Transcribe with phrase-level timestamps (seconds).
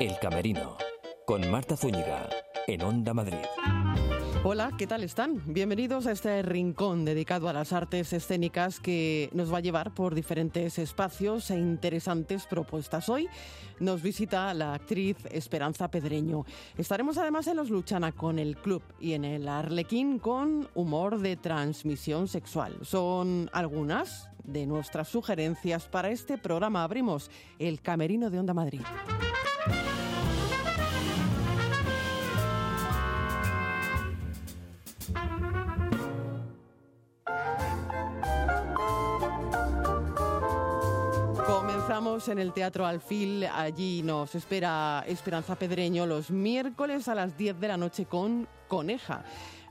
[0.00, 0.76] El Camerino,
[1.26, 2.28] con Marta Zúñiga,
[2.68, 3.34] en Onda Madrid.
[4.44, 5.42] Hola, ¿qué tal están?
[5.44, 10.14] Bienvenidos a este rincón dedicado a las artes escénicas que nos va a llevar por
[10.14, 13.08] diferentes espacios e interesantes propuestas.
[13.08, 13.28] Hoy
[13.80, 16.44] nos visita la actriz Esperanza Pedreño.
[16.76, 21.36] Estaremos además en los Luchana con el club y en el Arlequín con humor de
[21.36, 22.78] transmisión sexual.
[22.82, 26.84] Son algunas de nuestras sugerencias para este programa.
[26.84, 28.82] Abrimos el Camerino de Onda Madrid.
[42.08, 43.44] En el Teatro Alfil.
[43.44, 49.24] Allí nos espera Esperanza Pedreño los miércoles a las 10 de la noche con Coneja.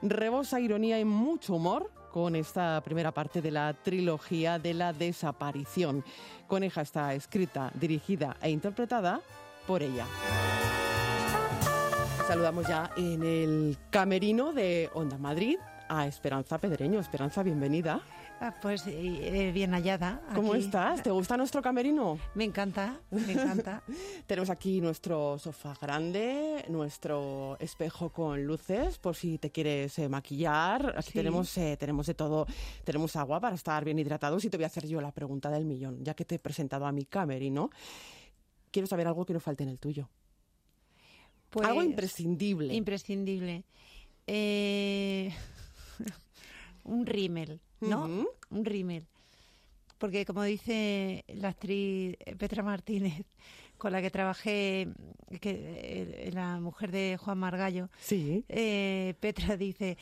[0.03, 6.05] Rebosa ironía y mucho humor con esta primera parte de la trilogía de la desaparición.
[6.47, 9.19] Coneja está escrita, dirigida e interpretada
[9.65, 10.05] por ella.
[12.27, 15.57] Saludamos ya en el camerino de Onda Madrid
[15.89, 16.99] a Esperanza Pedreño.
[16.99, 17.99] Esperanza, bienvenida.
[18.39, 20.21] Ah, pues eh, bien hallada.
[20.35, 21.01] ¿Cómo estás?
[21.01, 22.19] ¿Te gusta nuestro camerino?
[22.35, 23.81] Me encanta, me encanta.
[24.27, 30.93] Tenemos aquí nuestro sofá grande, nuestro espejo con luces, por si te quieres eh, maquillar.
[30.97, 31.13] Aquí Sí.
[31.13, 32.45] tenemos, eh, tenemos de todo.
[32.83, 35.65] Tenemos agua para estar bien hidratados y te voy a hacer yo la pregunta del
[35.65, 37.71] millón, ya que te he presentado a mi camerino.
[38.69, 40.09] Quiero saber algo que no falte en el tuyo.
[41.49, 42.71] Pues, algo imprescindible.
[42.75, 43.63] Imprescindible.
[44.27, 45.33] Eh,
[46.87, 48.27] un rímel, ¿no?
[48.49, 49.05] Un rímel.
[49.97, 53.25] Porque como dice la actriz Petra Martínez,
[53.77, 54.87] con la que trabajé,
[55.39, 58.43] que eh, la mujer de Juan Margallo, sí.
[58.49, 59.97] eh, Petra dice,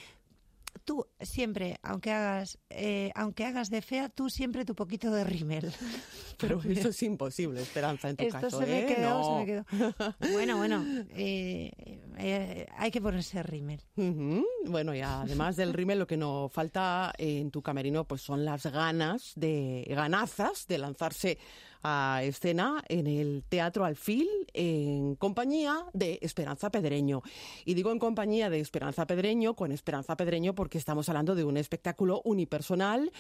[0.84, 5.72] tú siempre, aunque hagas, eh, aunque hagas de fea, tú siempre tu poquito de rímel.
[6.38, 8.59] Pero eso es imposible, Esperanza, en tu Esto caso.
[8.59, 8.86] se me ¿eh?
[8.86, 9.40] quedó, se No.
[9.40, 9.66] me quedó.
[10.34, 11.72] Bueno, bueno, eh,
[12.18, 13.80] eh, hay que ponerse rímel.
[14.66, 18.66] Bueno, y además del rímel, lo que no falta en tu camerino pues son las
[18.66, 21.38] ganas de ganazas de lanzarse
[21.88, 27.22] a escena en el Teatro Alfil en compañía de Esperanza Pedreño.
[27.63, 31.57] Y digo en compañía de Esperanza Pedreño, con Esperanza Pedreño, porque estamos hablando de un
[31.57, 33.12] espectáculo unipersonal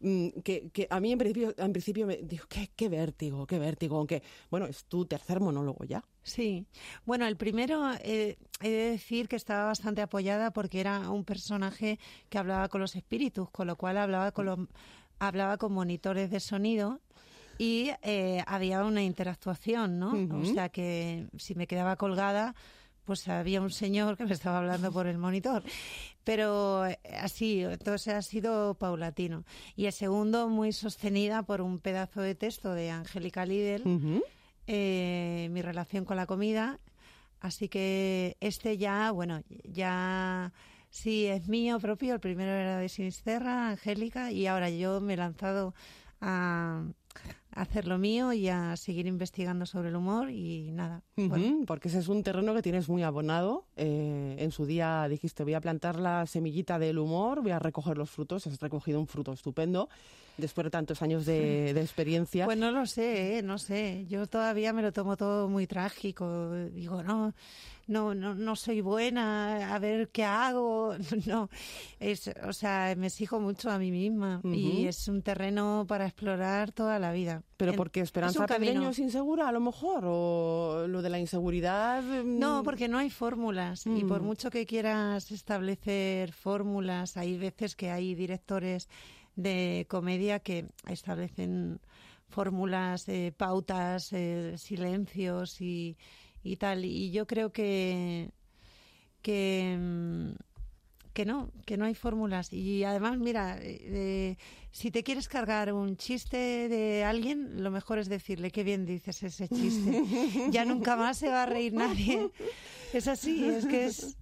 [0.00, 4.22] mm, que, a mí en principio, en principio me dijo, qué, vértigo, qué vértigo, aunque,
[4.50, 6.02] bueno, es tu tercer monólogo ya.
[6.22, 6.64] Sí.
[7.04, 11.98] Bueno, el primero eh, he de decir que estaba bastante apoyada porque era un personaje
[12.30, 14.70] que hablaba con los espíritus, con lo cual hablaba con
[15.18, 17.00] hablaba con monitores de sonido
[17.58, 20.12] y eh, había una interactuación, ¿no?
[20.36, 22.54] O sea que si me quedaba colgada,
[23.04, 25.62] pues había un señor que me estaba hablando por el monitor.
[26.24, 29.44] Pero eh, así, entonces ha sido paulatino.
[29.76, 34.22] Y el segundo, muy sostenida por un pedazo de texto de Angélica Lidl,
[34.66, 36.80] eh, mi relación con la comida.
[37.40, 40.52] Así que este ya, bueno, ya
[40.90, 42.14] sí es mío propio.
[42.14, 45.74] El primero era de Sinisterra, Angélica, y ahora yo me he lanzado
[46.20, 46.82] a
[47.56, 51.02] hacer lo mío y a seguir investigando sobre el humor y nada.
[51.16, 53.64] Bueno, porque ese es un terreno que tienes muy abonado.
[53.76, 57.96] Eh, en su día dijiste, voy a plantar la semillita del humor, voy a recoger
[57.96, 58.46] los frutos.
[58.46, 59.88] Has recogido un fruto estupendo
[60.36, 62.44] después de tantos años de, de experiencia.
[62.44, 63.42] Pues no lo sé, ¿eh?
[63.42, 64.04] no sé.
[64.08, 66.52] Yo todavía me lo tomo todo muy trágico.
[66.72, 67.34] Digo, no,
[67.86, 70.94] no, no, no soy buena, a ver qué hago.
[71.26, 71.48] No,
[72.00, 76.72] es, o sea, me exijo mucho a mí misma y es un terreno para explorar
[76.72, 77.42] toda la vida.
[77.56, 78.72] Pero En- porque es Esperanza camino.
[78.72, 82.02] Pedreño es insegura, a lo mejor, o lo de la inseguridad.
[82.02, 84.24] mm, No, porque no hay fórmulas y por Mm.
[84.26, 88.88] mucho que quieras establecer fórmulas, hay veces que hay directores
[89.36, 91.80] de comedia que establecen
[92.28, 95.96] fórmulas, eh, pautas, eh, silencios y,
[96.42, 96.84] y tal.
[96.84, 98.30] Y yo creo que
[99.22, 100.30] que mm,
[101.16, 102.52] que no, que no hay fórmulas.
[102.52, 104.36] Y además, mira, eh, eh,
[104.70, 109.22] si te quieres cargar un chiste de alguien, lo mejor es decirle qué bien dices
[109.22, 110.02] ese chiste.
[110.50, 112.30] ya nunca más se va a reír nadie.
[112.92, 114.18] Es así, es que es...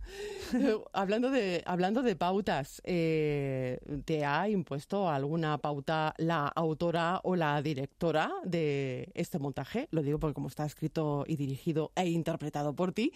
[0.93, 7.61] hablando de hablando de pautas, eh, ¿te ha impuesto alguna pauta la autora o la
[7.61, 9.88] directora de este montaje?
[9.91, 13.12] Lo digo porque como está escrito y dirigido e interpretado por ti,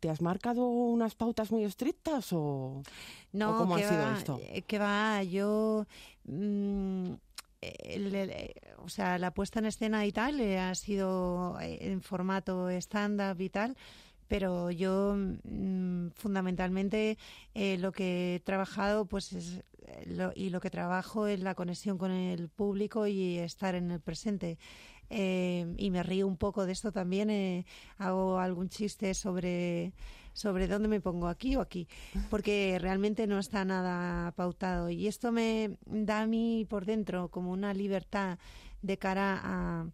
[0.00, 2.82] ¿te has marcado unas pautas muy estrictas o,
[3.32, 4.40] No, o cómo ha sido va, esto?
[4.42, 5.86] eh, que va, yo...
[6.24, 7.12] mm,
[7.60, 8.54] el- el- eh,
[8.84, 13.48] o sea, la puesta en escena y tal eh, ha sido en formato stand-up y
[13.50, 13.76] tal,
[14.28, 17.18] pero yo mm, fundamentalmente
[17.54, 19.64] eh, lo que he trabajado pues es
[20.06, 24.00] lo- y lo que trabajo es la conexión con el público y estar en el
[24.00, 24.58] presente.
[25.10, 27.64] Eh, y me río un poco de esto también, eh,
[27.98, 29.92] hago algún chiste sobre
[30.32, 31.88] sobre dónde me pongo aquí o aquí,
[32.30, 34.88] porque realmente no está nada pautado.
[34.88, 38.38] Y esto me da a mí por dentro como una libertad
[38.80, 39.86] de cara a,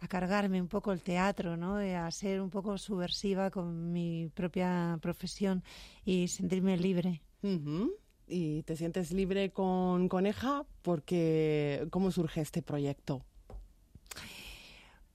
[0.00, 1.76] a cargarme un poco el teatro, ¿no?
[1.76, 5.62] a ser un poco subversiva con mi propia profesión
[6.04, 7.22] y sentirme libre.
[8.26, 10.64] ¿Y te sientes libre con Coneja?
[10.82, 13.24] Porque, ¿cómo surge este proyecto?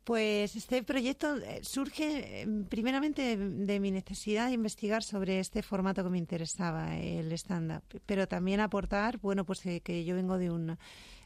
[0.07, 6.01] Pues este proyecto eh, surge em, primeramente de mi necesidad de investigar sobre este formato
[6.01, 10.49] que me interesaba, el stand-up, pero también aportar, bueno, pues eh, que yo vengo de
[10.49, 10.77] un,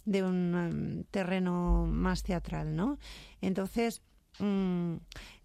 [0.06, 2.98] de un em, terreno más teatral, ¿no?
[3.40, 4.02] Entonces,
[4.40, 4.96] mm,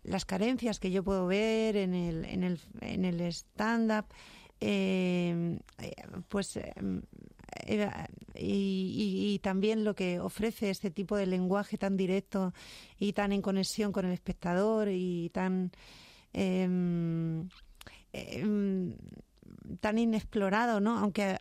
[0.05, 4.07] las carencias que yo puedo ver en el, en el, en el stand-up,
[4.61, 5.93] em, eh,
[8.35, 12.53] y, también lo que ofrece este tipo de lenguaje tan directo
[12.99, 15.71] y tan en conexión con el espectador y tan
[16.33, 17.49] em,
[19.81, 20.99] tan inexplorado, ¿no?
[20.99, 21.39] Aunque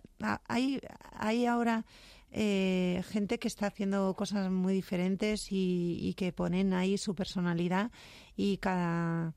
[0.47, 0.79] hay,
[1.13, 1.85] hay ahora
[2.31, 7.91] eh, gente que está haciendo cosas muy diferentes y, y, que ponen ahí su personalidad
[8.35, 9.33] y cada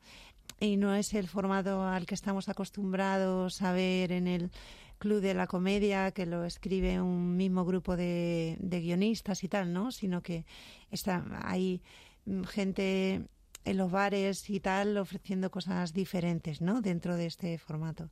[0.60, 4.50] y no es el formato al que estamos acostumbrados a ver en el
[4.98, 9.90] Club de la Comedia, que lo escribe un mismo grupo de, guionistas y tal, ¿no?
[9.92, 10.44] Sino que
[10.90, 11.82] está, hay
[12.26, 13.22] mm, gente
[13.64, 16.80] en los bares y tal ofreciendo cosas diferentes, ¿no?
[16.80, 18.10] Dentro de este formato.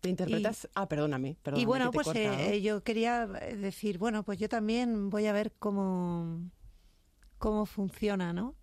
[0.00, 0.68] ¿Te interpretas?
[0.74, 1.36] ah, perdóname.
[1.56, 6.50] y bueno, pues eh, yo quería decir, bueno, pues yo también voy a ver cómo
[7.40, 8.54] cómo funciona, ¿no?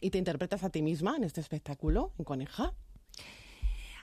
[0.00, 2.72] ¿Y te interpretas a ti misma en este espectáculo, en Coneja?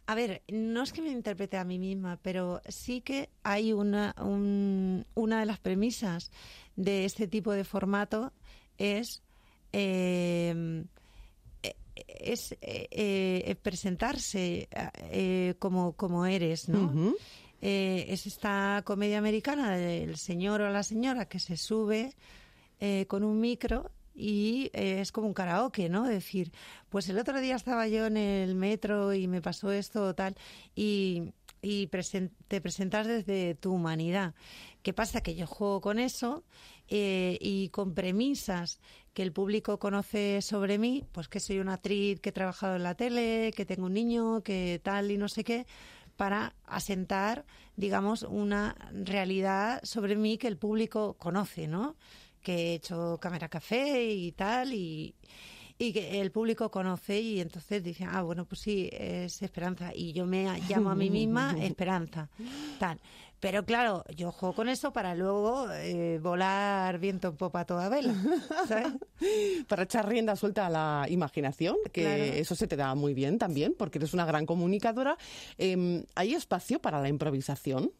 [0.06, 4.14] A ver, no es que me interprete a mí misma, pero sí que hay una,
[4.20, 6.30] una de las premisas
[6.76, 8.34] de este tipo de formato
[8.78, 9.22] es,
[9.72, 10.84] eh,
[12.08, 14.68] es eh, eh, presentarse
[15.60, 17.14] como, como eres, ¿no?
[17.62, 22.14] es esta comedia americana del señor o la señora que se sube
[23.08, 26.08] con un micro y eh, es como un karaoke, ¿no?
[26.08, 26.52] Decir,
[26.90, 30.36] pues el otro día estaba yo en el metro y me pasó esto o tal,
[30.76, 31.88] y, y
[32.48, 34.34] te presentas desde tu humanidad.
[34.84, 35.22] ¿Qué pasa?
[35.22, 36.44] Que yo juego con eso
[36.90, 38.80] eh, y con premisas
[39.14, 42.84] que el público conoce sobre mí, pues que soy una actriz que he trabajado en
[42.84, 45.66] la tele, que tengo un niño, que tal y no sé qué,
[46.18, 47.46] para asentar,
[47.76, 51.96] digamos, una realidad sobre mí que el público conoce, ¿no?
[52.44, 55.16] Que he hecho cámara café y tal, y,
[55.78, 59.92] y que el público conoce y entonces dice, ah, bueno, pues sí, es Esperanza.
[59.94, 62.30] Y yo me llamo a mí misma Esperanza.
[62.80, 63.00] Tal.
[63.40, 68.16] Pero claro, yo juego con eso para luego eh, volar viento en popa toda vela.
[68.70, 68.94] ¿sabes?
[69.68, 73.76] para echar rienda suelta a la imaginación, que eso se te da muy bien también,
[73.78, 75.18] porque eres una gran comunicadora.
[75.58, 77.92] Em, ¿Hay espacio para la improvisación?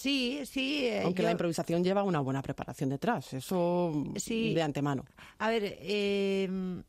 [0.00, 0.86] Sí, sí.
[0.86, 5.04] Eh, Aunque la improvisación lleva una buena preparación detrás, eso de antemano.
[5.38, 6.82] A ver, em,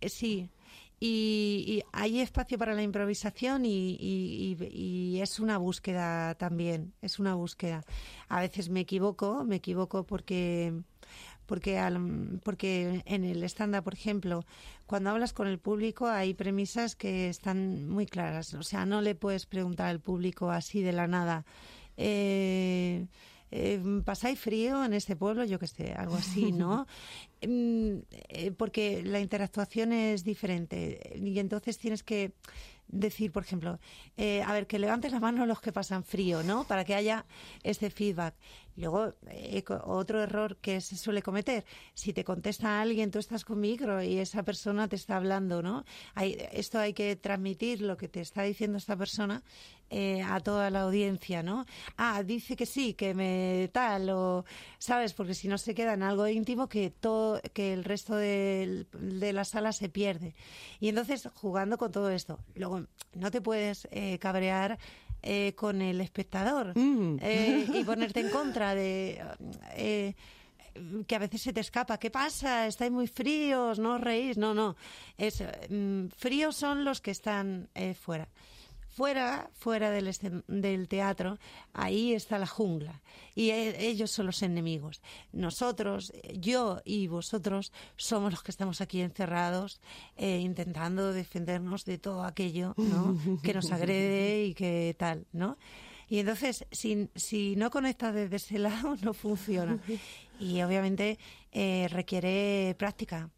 [0.00, 0.50] eh, sí.
[1.00, 7.84] Y, hay espacio para la improvisación y, es una búsqueda también, es una búsqueda.
[8.28, 10.74] A veces me equivoco, me equivoco porque
[11.46, 11.80] porque
[12.42, 14.44] porque en el estándar, por ejemplo,
[14.86, 18.52] cuando hablas con el público hay premisas que están muy claras.
[18.54, 21.44] O sea, no le puedes preguntar al público así de la nada
[21.96, 23.06] eh,
[23.50, 25.44] eh, ¿pasáis frío en este pueblo?
[25.44, 26.86] Yo que sé, algo así, ¿no?
[27.42, 27.98] Mm,
[28.28, 32.32] eh, porque la interactuación es diferente y entonces tienes que
[32.88, 33.78] decir, por ejemplo,
[34.16, 36.64] eh, a ver, que levantes la mano los que pasan frío, ¿no?
[36.64, 37.24] Para que haya
[37.62, 38.34] este feedback.
[38.76, 41.64] Luego, eh, otro error que se suele cometer,
[41.94, 45.84] si te contesta alguien, tú estás con micro y esa persona te está hablando, ¿no?
[46.14, 49.42] Hay, esto hay que transmitir lo que te está diciendo esta persona
[49.88, 51.64] eh, a toda la audiencia, ¿no?
[51.96, 54.44] Ah, dice que sí, que me tal, o,
[54.78, 55.14] ¿sabes?
[55.14, 59.32] Porque si no se queda en algo íntimo que, todo, que el resto de, de
[59.32, 60.34] la sala se pierde.
[60.80, 64.78] Y entonces, jugando con todo esto, luego no te puedes eh, cabrear
[65.28, 67.18] eh, con el espectador mm.
[67.20, 69.20] eh, y ponerte en contra de
[71.06, 71.98] que a veces se te escapa.
[71.98, 72.66] ¿Qué pasa?
[72.66, 74.36] Estáis muy fríos, no os reís.
[74.36, 74.76] No, no.
[75.18, 77.68] Es, mm, fríos son los que están
[77.98, 78.28] fuera
[78.96, 80.10] fuera, fuera del,
[80.46, 81.38] del, teatro,
[81.74, 83.02] ahí está la jungla
[83.34, 85.02] y e, ellos son los enemigos.
[85.32, 89.82] Nosotros, yo y vosotros, somos los que estamos aquí encerrados
[90.16, 93.18] eh, intentando defendernos de todo aquello ¿no?
[93.42, 95.58] que nos agrede y que tal, ¿no?
[96.08, 99.78] Y entonces, si, si no conectas desde ese lado, no funciona.
[100.38, 101.18] Y obviamente
[101.52, 103.30] eh, requiere práctica.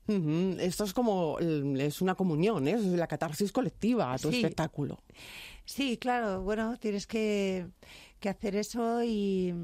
[0.58, 2.72] Esto es como, es una comunión, ¿eh?
[2.72, 5.02] es la catarsis colectiva a tu espectáculo.
[5.64, 7.66] Sí, claro, bueno, tienes que,
[8.28, 9.54] hacer eso y,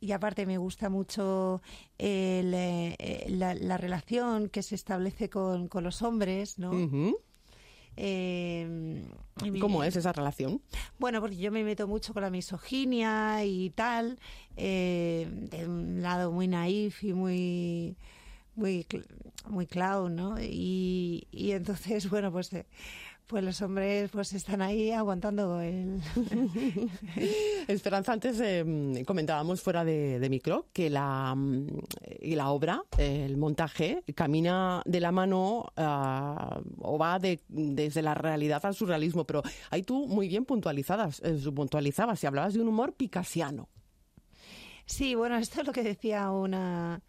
[0.00, 1.62] y aparte me gusta mucho
[1.98, 6.72] eh, la, relación que se establece con, con los hombres, ¿no?
[7.96, 9.02] Eh,
[9.60, 10.60] ¿Cómo es esa relación?
[10.98, 14.18] Bueno, porque yo me meto mucho con la misoginia y tal,
[14.56, 17.96] eh, de un lado muy naif y muy
[18.54, 18.86] muy
[19.48, 20.40] muy clown, ¿no?
[20.40, 22.66] Y, y entonces, bueno, pues eh,
[23.26, 26.00] pues los hombres pues están ahí aguantando el...
[27.68, 31.66] Esperanza, antes em, comentábamos fuera de, micro que la, mm,
[32.20, 38.14] y la obra, el montaje, camina de la mano ah, o va de, desde la
[38.14, 42.68] realidad al surrealismo, pero ahí tú muy bien puntualizadas, eh, puntualizabas y hablabas de un
[42.68, 43.68] humor picasiano.
[44.84, 47.02] Sí, bueno, esto es lo que decía una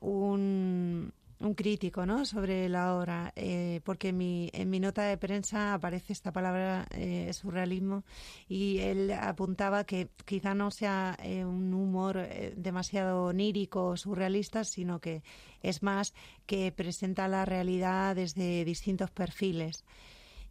[0.00, 2.26] un, un crítico ¿no?
[2.26, 6.86] sobre la obra, eh, porque en mi, en mi nota de prensa aparece esta palabra
[6.90, 8.04] eh, surrealismo
[8.46, 15.00] y él apuntaba que quizá no sea eh, un humor demasiado onírico o surrealista, sino
[15.00, 15.22] que
[15.62, 16.12] es más
[16.44, 19.84] que presenta la realidad desde distintos perfiles.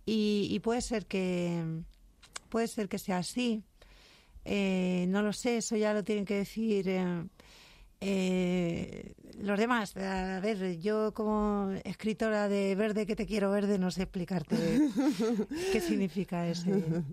[0.07, 1.83] Y, y puede ser que
[2.49, 3.63] puede ser que sea así.
[4.43, 6.89] no lo sé, eso ya lo tienen que decir
[8.01, 13.91] eh, los demás, a ver, yo como escritora de Verde que te quiero verde no
[13.91, 14.55] sé explicarte
[15.71, 17.03] qué significa ese,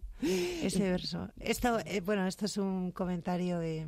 [0.63, 1.29] ese verso.
[1.39, 3.87] Esto, eh, bueno, esto es un comentario de,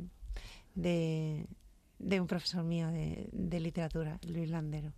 [0.75, 4.93] de, un profesor mío de, de literatura, Luis Landero.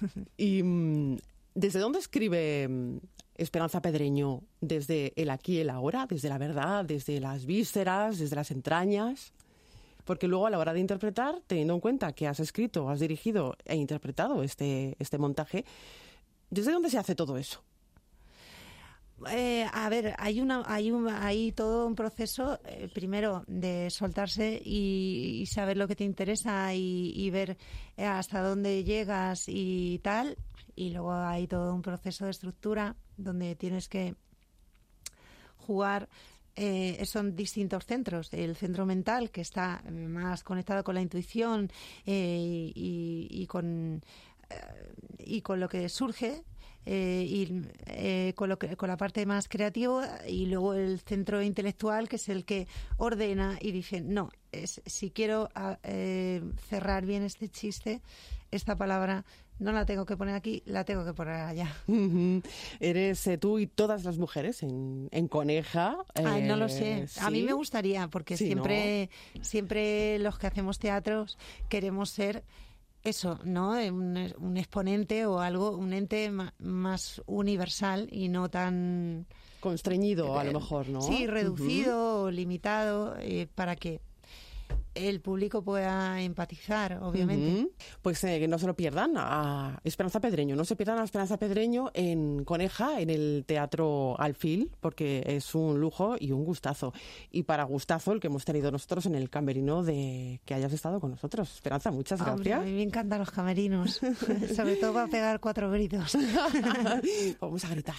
[0.36, 1.18] ¿Y mm,
[1.54, 2.96] desde dónde escribe mm,
[3.36, 4.42] Esperanza Pedreño?
[4.60, 6.06] ¿Desde el aquí y el ahora?
[6.06, 6.84] ¿Desde la verdad?
[6.84, 8.18] ¿Desde las vísceras?
[8.18, 9.32] ¿Desde las entrañas?
[10.10, 13.54] Porque luego a la hora de interpretar, teniendo en cuenta que has escrito, has dirigido
[13.64, 15.64] e interpretado este, este montaje,
[16.50, 17.62] ¿desde dónde se hace todo eso?
[19.30, 24.60] Eh, a ver, hay una, hay un, hay todo un proceso eh, primero de soltarse
[24.64, 27.56] y, saber lo que te interesa y, ver
[27.96, 30.36] eh, hasta dónde llegas y tal,
[30.74, 34.16] y luego hay todo un proceso de estructura donde tienes que
[35.56, 36.08] jugar
[36.62, 38.28] eh, son distintos centros.
[38.34, 41.70] El centro mental, que está más conectado con la intuición
[42.04, 44.02] eh, y, con,
[44.50, 44.56] eh,
[45.20, 46.44] y con lo que surge,
[46.86, 47.62] y
[48.34, 52.28] con, lo que, con la parte más creativa y luego el centro intelectual que es
[52.28, 55.78] el que ordena y dice no es, si quiero ah,
[56.68, 58.00] cerrar bien este chiste
[58.50, 59.24] esta palabra
[59.60, 61.76] no la tengo que poner aquí, la tengo que poner allá.
[62.80, 65.98] Eres eh, tú y todas las mujeres en, Coneja.
[66.14, 67.00] Ay, no lo sé.
[67.00, 69.10] Eh, A mí me gustaría, porque siempre,
[69.42, 72.42] siempre los que hacemos teatros queremos ser
[73.02, 73.70] eso, ¿no?
[73.72, 79.26] Un, exponente o algo, un ente más universal y no tan
[79.60, 81.02] constreñido a lo eh, mejor, ¿no?
[81.02, 83.16] Sí, reducido o limitado
[83.54, 84.00] para que
[84.94, 87.70] el público pueda empatizar, obviamente.
[88.02, 91.38] Pues eh, que no se lo pierdan a Esperanza Pedreño, no se pierdan a Esperanza
[91.38, 96.92] Pedreño en Coneja, en el Teatro Alfil, porque es un lujo y un gustazo.
[97.30, 101.00] Y para gustazo el que hemos tenido nosotros en el camerino de que hayas estado
[101.00, 101.54] con nosotros.
[101.54, 102.60] Esperanza, muchas gracias.
[102.60, 104.00] a mí me encantan los camerinos,
[104.54, 106.16] sobre todo para pegar cuatro gritos.
[107.40, 107.96] Vamos a gritar.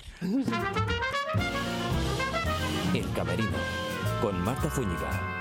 [2.94, 3.58] El camerino,
[4.22, 5.41] con Marta Zúñiga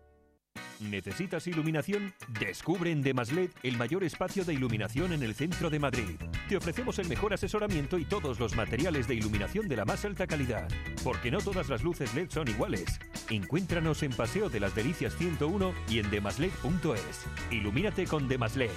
[0.81, 2.13] ¿Necesitas iluminación?
[2.39, 6.19] Descubre en Demasled el mayor espacio de iluminación en el centro de Madrid.
[6.49, 10.25] Te ofrecemos el mejor asesoramiento y todos los materiales de iluminación de la más alta
[10.25, 10.67] calidad.
[11.03, 12.99] Porque no todas las luces LED son iguales.
[13.29, 17.25] Encuéntranos en Paseo de las Delicias 101 y en demasled.es.
[17.51, 18.71] Ilumínate con Demasled.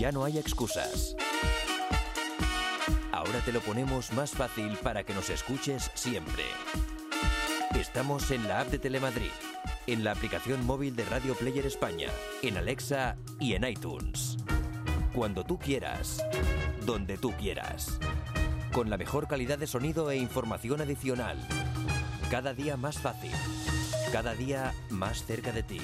[0.00, 1.14] Ya no hay excusas.
[3.12, 6.42] Ahora te lo ponemos más fácil para que nos escuches siempre.
[7.76, 9.30] Estamos en la app de Telemadrid,
[9.86, 12.08] en la aplicación móvil de Radio Player España,
[12.42, 14.36] en Alexa y en iTunes.
[15.14, 16.24] Cuando tú quieras,
[16.84, 17.98] donde tú quieras.
[18.72, 21.38] Con la mejor calidad de sonido e información adicional.
[22.30, 23.32] Cada día más fácil.
[24.12, 25.80] Cada día más cerca de ti.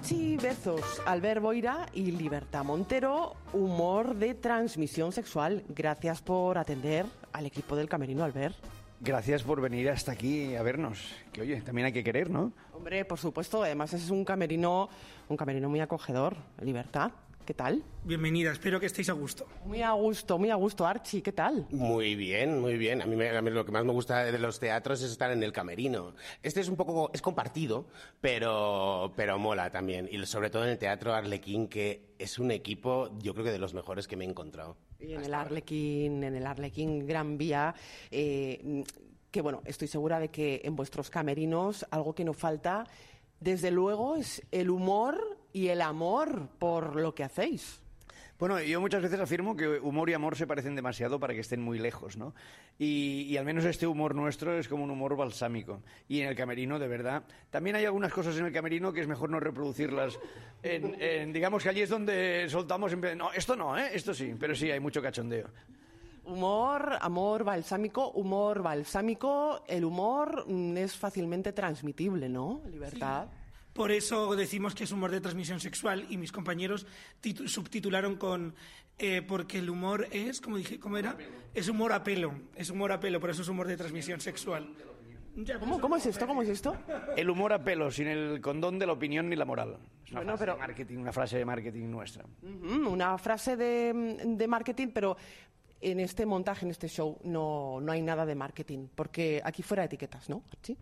[0.00, 5.62] Archie Bezos, Albert Boira y Libertad Montero, humor de transmisión sexual.
[5.68, 7.04] Gracias por atender
[7.34, 8.56] al equipo del Camerino, Albert.
[9.02, 11.14] Gracias por venir hasta aquí a vernos.
[11.34, 12.50] Que oye, también hay que querer, ¿no?
[12.72, 14.88] Hombre, por supuesto, además es un camerino,
[15.28, 16.34] un camerino muy acogedor.
[16.62, 17.10] Libertad.
[17.44, 17.82] ¿Qué tal?
[18.04, 19.46] Bienvenida, espero que estéis a gusto.
[19.64, 21.66] Muy a gusto, muy a gusto, Archie, ¿qué tal?
[21.70, 23.02] Muy bien, muy bien.
[23.02, 25.30] A mí, me, a mí lo que más me gusta de los teatros es estar
[25.32, 26.14] en el camerino.
[26.42, 27.86] Este es un poco, es compartido,
[28.20, 30.08] pero, pero mola también.
[30.12, 33.58] Y sobre todo en el Teatro Arlequín, que es un equipo, yo creo que de
[33.58, 34.76] los mejores que me he encontrado.
[35.00, 37.74] Y en el Arlequín, en el Arlequín Gran Vía,
[38.10, 38.84] eh,
[39.30, 42.86] que bueno, estoy segura de que en vuestros camerinos algo que no falta,
[43.40, 47.80] desde luego, es el humor y el amor por lo que hacéis.
[48.40, 51.60] Bueno, yo muchas veces afirmo que humor y amor se parecen demasiado para que estén
[51.60, 52.34] muy lejos, ¿no?
[52.78, 55.82] Y, y, al menos este humor nuestro es como un humor balsámico.
[56.08, 57.22] Y en el camerino, de verdad.
[57.50, 60.18] También hay algunas cosas en el camerino que es mejor no reproducirlas.
[60.62, 62.90] En, en, digamos que allí es donde soltamos...
[62.94, 63.90] En, no, esto no, ¿eh?
[63.92, 65.48] Esto sí, pero sí, hay mucho cachondeo.
[66.24, 69.64] Humor, amor balsámico, humor balsámico.
[69.68, 72.62] El humor mm, es fácilmente transmitible, ¿no?
[72.70, 73.26] Libertad.
[73.30, 73.39] Sí.
[73.72, 76.86] Por eso decimos que es humor de transmisión sexual y mis compañeros
[77.46, 78.54] subtitularon con
[78.98, 81.16] eh, porque el humor es, como dije, ¿cómo era?
[81.54, 84.68] Es humor a pelo, es humor a pelo, por eso es humor de transmisión sexual.
[85.36, 86.26] Ya, ¿Cómo, ¿Cómo, es esto?
[86.26, 86.76] ¿Cómo es esto?
[87.16, 89.78] El humor a pelo, sin el condón de la opinión ni la moral.
[90.04, 90.52] Es una, bueno, frase, pero...
[90.54, 92.24] de marketing, una frase de marketing nuestra.
[92.42, 95.16] Uh -huh, una frase de, de marketing, pero
[95.80, 99.84] en este montaje, en este show, no, no hay nada de marketing, porque aquí fuera
[99.84, 100.42] etiquetas, ¿no?
[100.62, 100.76] ¿Sí?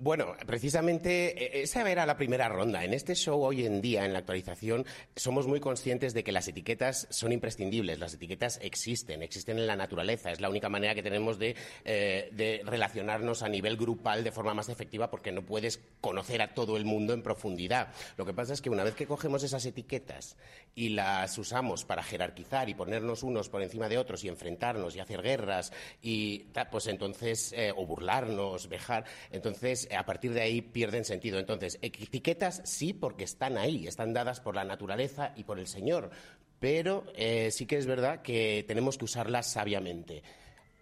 [0.00, 2.84] Bueno, precisamente esa era la primera ronda.
[2.84, 4.86] En este show hoy en día, en la actualización,
[5.16, 7.98] somos muy conscientes de que las etiquetas son imprescindibles.
[7.98, 10.30] Las etiquetas existen, existen en la naturaleza.
[10.30, 14.54] Es la única manera que tenemos de, eh, de relacionarnos a nivel grupal de forma
[14.54, 17.92] más efectiva porque no puedes conocer a todo el mundo en profundidad.
[18.16, 20.36] Lo que pasa es que una vez que cogemos esas etiquetas
[20.76, 25.00] y las usamos para jerarquizar y ponernos unos por encima de otros y enfrentarnos y
[25.00, 31.04] hacer guerras y pues entonces eh, o burlarnos, vejar, entonces a partir de ahí pierden
[31.04, 31.38] sentido.
[31.38, 36.10] Entonces, etiquetas sí porque están ahí, están dadas por la naturaleza y por el Señor,
[36.58, 40.22] pero eh, sí que es verdad que tenemos que usarlas sabiamente.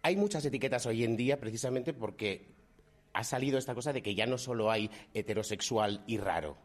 [0.03, 2.55] Hay muchas etiquetas hoy en día precisamente porque
[3.13, 6.57] ha salido esta cosa de que ya no solo hay heterosexual y raro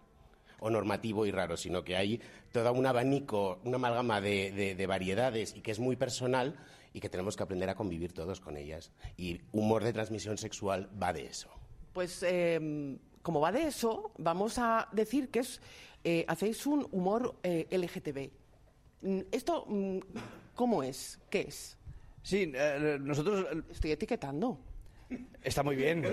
[0.60, 5.56] o normativo y raro, sino que hay todo un abanico, una amalgama de, de variedades
[5.56, 6.56] y que es muy personal
[6.94, 8.92] y que tenemos que aprender a convivir todos con ellas.
[9.18, 11.50] Y humor de transmisión sexual va de eso.
[11.94, 15.62] Pues eh, como va de eso, vamos a decir que es,
[16.04, 18.30] eh, hacéis un humor eh, LGTB.
[19.32, 19.68] ¿Esto
[20.56, 21.20] cómo es?
[21.30, 21.78] ¿Qué es?
[22.24, 23.46] Sí, eh, nosotros...
[23.70, 24.58] Estoy etiquetando.
[25.44, 26.04] Está muy bien.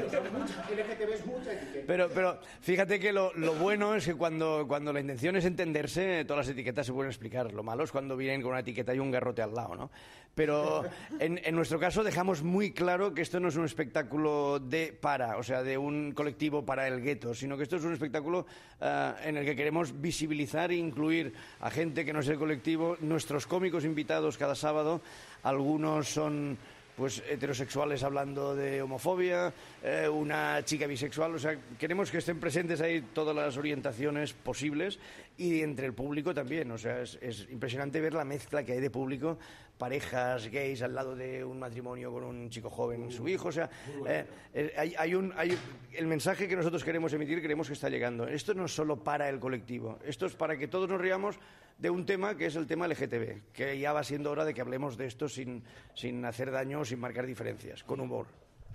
[1.86, 6.24] Pero, pero fíjate que lo, lo, bueno es que cuando, cuando la intención es entenderse,
[6.24, 7.52] todas las etiquetas se pueden explicar.
[7.52, 9.90] Lo malo es cuando vienen con una etiqueta y un garrote al lado, ¿no?
[10.34, 10.84] Pero
[11.18, 15.36] en, en nuestro caso dejamos muy claro que esto no es un espectáculo de para,
[15.36, 18.46] o sea, de un colectivo para el gueto, sino que esto es un espectáculo
[18.80, 18.84] uh,
[19.24, 22.96] en el que queremos visibilizar e incluir a gente que no es el colectivo.
[23.00, 25.02] Nuestros cómicos invitados cada sábado,
[25.42, 26.56] algunos son
[26.98, 29.52] pues heterosexuales hablando de homofobia,
[29.84, 34.98] eh, una chica bisexual, o sea, queremos que estén presentes ahí todas las orientaciones posibles
[35.36, 38.80] y entre el público también, o sea, es, es, impresionante ver la mezcla que hay
[38.80, 39.38] de público,
[39.78, 43.70] parejas gays al lado de un matrimonio con un chico joven su hijo, o sea,
[44.06, 45.56] eh, hay, hay, un, hay
[45.92, 48.26] el mensaje que nosotros queremos emitir, creemos que está llegando.
[48.26, 51.38] Esto no es solo para el colectivo, esto es para que todos nos riamos
[51.78, 54.60] de un tema que es el tema LGTB, que ya va siendo hora de que
[54.60, 55.62] hablemos de esto sin,
[55.94, 58.26] sin hacer daño, sin marcar diferencias, con humor.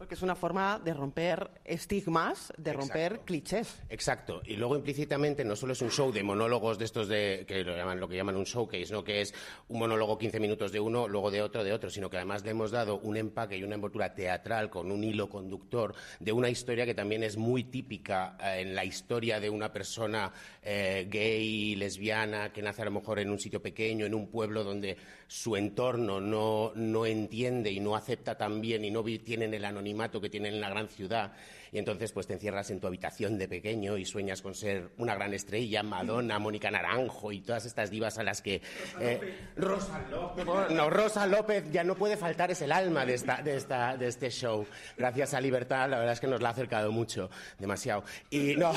[0.03, 2.81] Porque es una forma de romper estigmas, de Exacto.
[2.81, 3.81] romper clichés.
[3.87, 4.41] Exacto.
[4.43, 7.73] Y luego implícitamente no solo es un show de monólogos de estos de que lo,
[7.73, 9.33] llaman, lo que llaman un showcase, no que es
[9.69, 12.51] un monólogo 15 minutos de uno, luego de otro, de otro, sino que además le
[12.51, 16.85] hemos dado un empaque y una envoltura teatral con un hilo conductor de una historia
[16.85, 22.51] que también es muy típica eh, en la historia de una persona eh, gay, lesbiana,
[22.51, 26.19] que nace a lo mejor en un sitio pequeño, en un pueblo donde su entorno
[26.19, 30.55] no, no entiende y no acepta tan bien y no tienen el anonimato que tienen
[30.55, 31.33] en la gran ciudad
[31.71, 35.15] y entonces pues te encierras en tu habitación de pequeño y sueñas con ser una
[35.15, 38.61] gran estrella, Madonna, Mónica Naranjo y todas estas divas a las que
[38.99, 43.41] eh, Rosa López, no, Rosa López ya no puede faltar es el alma de esta,
[43.41, 44.65] de esta de este show.
[44.97, 48.03] Gracias a Libertad, la verdad es que nos la ha acercado mucho, demasiado.
[48.29, 48.71] Y no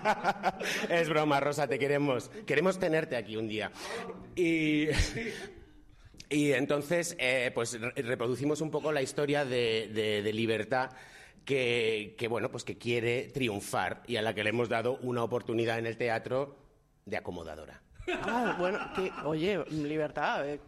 [0.88, 3.70] es broma, Rosa, te queremos, queremos tenerte aquí un día.
[4.36, 4.88] Y
[6.30, 10.90] y entonces, eh, pues reproducimos un poco la historia de, de, de libertad
[11.44, 15.22] que, que, bueno, pues que quiere triunfar y a la que le hemos dado una
[15.24, 16.56] oportunidad en el teatro
[17.04, 17.82] de acomodadora.
[18.22, 20.60] Ah, bueno, que, oye, Libertad, eh,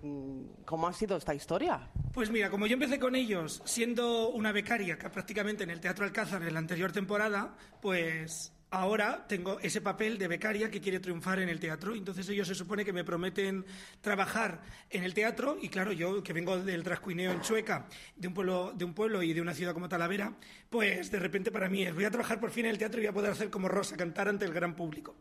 [0.64, 1.90] ¿cómo ha sido esta historia?
[2.12, 6.04] Pues mira, como yo empecé con ellos siendo una becaria que prácticamente en el Teatro
[6.04, 11.38] Alcázar en la anterior temporada, pues ahora tengo ese papel de becaria que quiere triunfar
[11.38, 11.94] en el teatro.
[11.94, 13.64] Entonces ellos se supone que me prometen
[14.00, 18.34] trabajar en el teatro y claro, yo que vengo del trascuineo en Chueca, de un
[18.34, 20.32] pueblo, de un pueblo y de una ciudad como Talavera,
[20.70, 23.10] pues de repente para mí voy a trabajar por fin en el teatro y voy
[23.10, 25.16] a poder hacer como Rosa, cantar ante el gran público.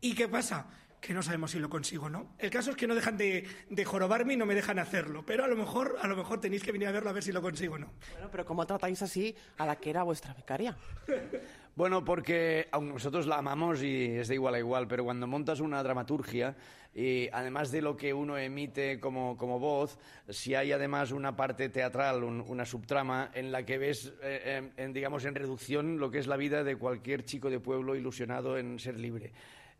[0.00, 0.66] ¿Y qué pasa?
[1.06, 2.34] Que no sabemos si lo consigo o no.
[2.38, 5.44] El caso es que no dejan de, de, jorobarme y no me dejan hacerlo, pero
[5.44, 7.40] a lo mejor a lo mejor tenéis que venir a verlo a ver si lo
[7.40, 7.92] consigo o no.
[8.12, 10.76] Bueno, pero ¿cómo tratáis así a la que era vuestra becaria?
[11.76, 15.60] Bueno, porque aunque nosotros la amamos y es de igual a igual, pero cuando montas
[15.60, 16.56] una dramaturgia,
[16.94, 19.98] y además de lo que uno emite como, como voz,
[20.30, 24.94] si hay además una parte teatral, un, una subtrama en la que ves, eh, en,
[24.94, 28.78] digamos, en reducción lo que es la vida de cualquier chico de pueblo ilusionado en
[28.78, 29.34] ser libre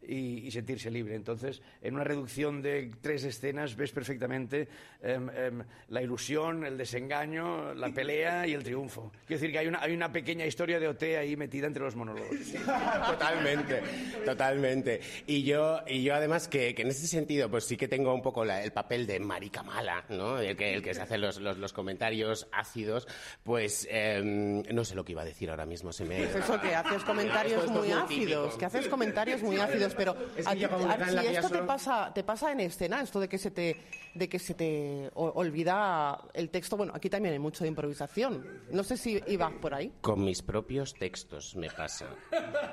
[0.07, 1.15] y, y, sentirse libre.
[1.15, 4.69] Entonces, en una reducción de tres escenas ves perfectamente
[5.03, 5.51] eh, eh,
[5.89, 9.13] la ilusión, el desengaño, la pelea y el triunfo.
[9.27, 11.97] Quiero decir que hay una, hay una pequeña historia de OT ahí metida entre los
[11.97, 12.37] monólogos.
[13.07, 13.83] totalmente,
[14.25, 15.01] totalmente.
[15.27, 18.23] Y yo, y yo además que, que, en ese sentido, pues sí que tengo un
[18.23, 20.39] poco la, el papel de marica mala, ¿no?
[20.39, 23.09] El que, el que se hace los, los, los comentarios ácidos,
[23.43, 25.93] pues eh, no sé lo que iba a decir ahora mismo.
[25.93, 26.17] Se me...
[26.19, 30.65] Pues eso, que haces comentarios muy ácidos, que haces comentarios muy ácidos pero es que
[30.65, 33.77] a, a, si esto te pasa, te pasa en escena, esto de que se te,
[34.15, 38.47] de que se te olvida el texto, bueno, aquí también hay mucho de improvisación.
[38.71, 39.93] No sé si iba por ahí.
[40.01, 42.07] Con mis propios textos me pasa.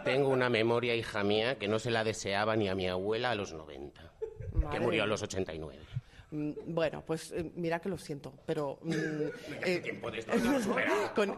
[0.04, 3.36] Tengo una memoria, hija mía, que no se la deseaba ni a mi abuela a
[3.36, 4.02] los 90,
[4.54, 4.70] Madre.
[4.72, 5.82] que murió a los 89.
[6.34, 8.80] Mm, bueno, pues eh, mira que lo siento, pero...
[8.82, 8.94] Mm,
[9.66, 10.32] eh, tiempo de esto,
[11.14, 11.30] con,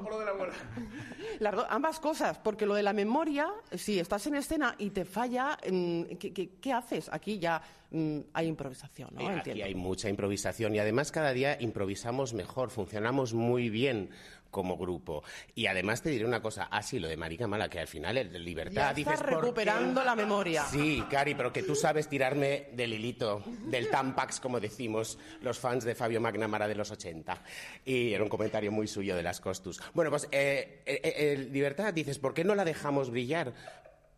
[1.40, 5.58] las, ambas cosas, porque lo de la memoria, si estás en escena y te falla,
[5.70, 7.10] mm, ¿qué, qué, qué haces?
[7.12, 9.28] Aquí ya mm, hay improvisación, ¿no?
[9.28, 9.66] Aquí Entiendo.
[9.66, 14.12] hay mucha improvisación y además cada día improvisamos mejor, funcionamos muy bien
[14.56, 15.22] como grupo.
[15.54, 18.18] Y además te diré una cosa, ah, sí, lo de Marica Mala, que al final
[18.18, 18.74] es de libertad.
[18.74, 20.64] Ya dices, recuperando la memoria.
[20.64, 25.84] Sí, Cari, pero que tú sabes tirarme del hilito, del Tampax, como decimos los fans
[25.84, 27.44] de Fabio McNamara de los 80.
[27.84, 29.82] Y era un comentario muy suyo de las Costus.
[29.94, 33.54] Bueno, pues eh, eh, eh, libertad, dices, ¿por qué no la dejamos brillar?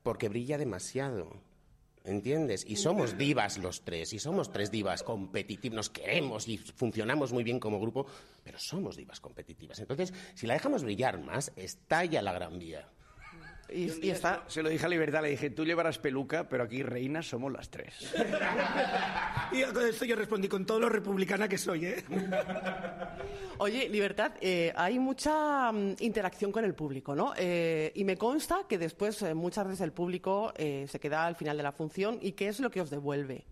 [0.03, 1.46] Porque brilla demasiado.
[2.07, 2.63] ¿Entiendes?
[2.65, 7.43] Y somos divas los tres, y somos tres divas competitivas, nos queremos y funcionamos muy
[7.43, 8.05] bien como grupo,
[8.45, 9.77] pero somos divas competitivas.
[9.79, 12.87] Entonces, si la dejamos brillar más, estalla la gran vía.
[13.69, 14.43] Y, y, está...
[14.47, 17.69] Se lo dije a Libertad, le dije, tú llevarás peluca, pero aquí reinas somos las
[17.69, 18.13] tres.
[19.51, 22.03] y con esto yo respondí con todo lo republicana que soy, ¿eh?
[23.59, 27.33] Oye, Libertad, eh, hay mucha um, interacción con el público, ¿no?
[27.37, 31.57] Eh, y me consta que después eh, muchas veces el público se queda al final
[31.57, 33.45] de la función y qué es lo que os devuelve.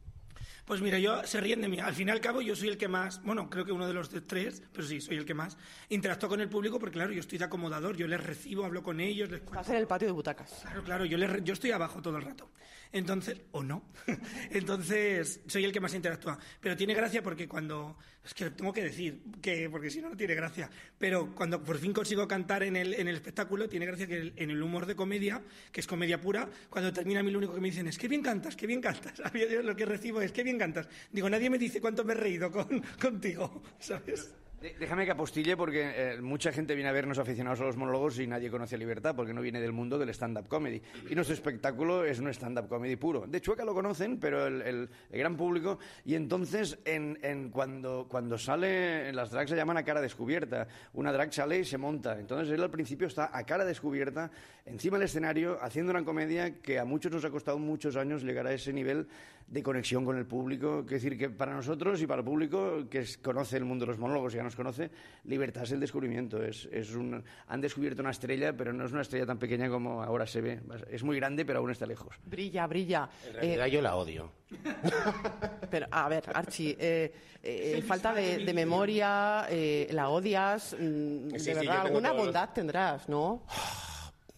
[0.65, 1.79] Pues mira, yo se ríen de mí.
[1.79, 3.93] Al fin y al cabo, yo soy el que más, bueno, creo que uno de
[3.93, 5.57] los tres, pero sí, soy el que más
[5.89, 8.99] interactúa con el público porque, claro, yo estoy de acomodador, yo les recibo, hablo con
[8.99, 9.29] ellos.
[9.29, 10.61] Les Estás en el patio de butacas.
[10.63, 12.49] Claro, claro, yo, les, yo estoy abajo todo el rato.
[12.91, 13.83] Entonces, o no.
[14.49, 16.39] Entonces, soy el que más interactúa.
[16.59, 17.97] Pero tiene gracia porque cuando.
[18.25, 20.69] Es que tengo que decir, que porque si no, no tiene gracia.
[20.97, 24.49] Pero cuando por fin consigo cantar en el, en el espectáculo, tiene gracia que en
[24.49, 27.61] el humor de comedia, que es comedia pura, cuando termina a mí lo único que
[27.61, 29.21] me dicen es que bien cantas, que bien cantas.
[29.51, 30.87] Yo lo que recibo es que bien cantas.
[31.11, 34.33] Digo, nadie me dice cuánto me he reído con, contigo, ¿sabes?
[34.61, 38.25] Déjame que apostille porque eh, mucha gente viene a vernos aficionados a los monólogos y
[38.25, 40.81] nadie conoce a Libertad porque no viene del mundo del stand-up comedy.
[41.09, 43.27] Y nuestro espectáculo es un stand-up comedy puro.
[43.27, 45.77] De Chueca lo conocen, pero el, gran público.
[46.05, 50.67] Y entonces, en, en cuando, cuando sale, las drags se llaman a cara descubierta.
[50.93, 52.17] Una drag sale y se monta.
[52.19, 54.31] Entonces él al principio está a cara descubierta,
[54.65, 58.47] encima del escenario, haciendo una comedia que a muchos nos ha costado muchos años llegar
[58.47, 59.07] a ese nivel
[59.47, 60.79] de conexión con el público.
[60.81, 63.91] Es decir, que para nosotros y para el público que es, conoce el mundo de
[63.91, 64.89] los monólogos y ya nos conoce,
[65.25, 66.41] Libertad es el descubrimiento.
[66.43, 70.01] Es, es un, han descubierto una estrella, pero no es una estrella tan pequeña como
[70.03, 70.61] ahora se ve.
[70.89, 72.15] Es muy grande, pero aún está lejos.
[72.25, 73.07] Brilla, brilla.
[73.27, 74.31] En realidad eh, yo la odio.
[75.69, 80.73] pero, a ver, Archie, eh, eh, falta de, de memoria, eh, la odias.
[80.79, 83.43] Mm, Sí, de sí, verdad, alguna los- bondad tendrás, ¿no?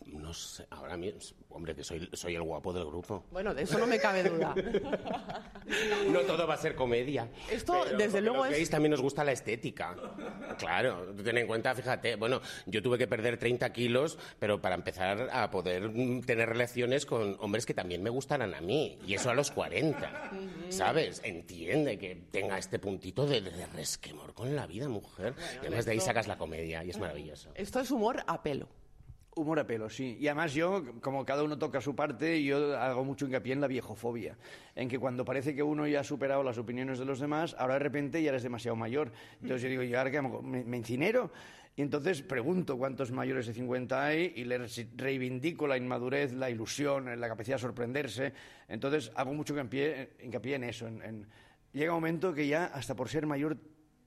[0.08, 3.24] No sé, ahora mismo, hombre, que soy, soy el guapo del grupo.
[3.32, 4.54] Bueno, de eso no me cabe duda.
[6.12, 7.28] No todo va a ser comedia.
[7.52, 9.96] Esto, desde luego, los es- gays también nos gusta la estética.
[10.58, 15.30] Claro, ten en cuenta, fíjate, bueno, yo tuve que perder 30 kilos, pero para empezar
[15.32, 18.98] a poder mm, tener relaciones con hombres que también me gustaran a mí.
[19.06, 20.32] Y eso a los 40.
[20.70, 21.22] ¿Sabes?
[21.26, 25.34] Entiende que tenga este puntito de, de resquemor con la vida, mujer.
[25.56, 27.52] y además de ahí sacas la comedia y es maravilloso.
[27.56, 28.70] Esto es humor a pelo.
[29.38, 30.17] Humor a pelo, sí.
[30.19, 33.67] Y además yo, como cada uno toca su parte, yo hago mucho hincapié en la
[33.67, 34.38] viejofobia,
[34.76, 37.76] en que cuando parece que uno ya ha superado las opiniones de los demás, ahora
[37.76, 39.12] de repente ya eres demasiado mayor.
[39.41, 40.21] Entonces yo digo, ¿y ahora qué?
[40.21, 40.82] ¿Me, me?
[41.76, 47.19] Y entonces pregunto cuántos mayores de 50 hay y les reivindico la inmadurez, la ilusión,
[47.19, 48.34] la capacidad de sorprenderse.
[48.67, 50.88] Entonces hago mucho hincapié, hincapié en eso.
[50.88, 51.28] En, en-
[51.73, 53.58] llega un momento que ya, hasta por ser mayor,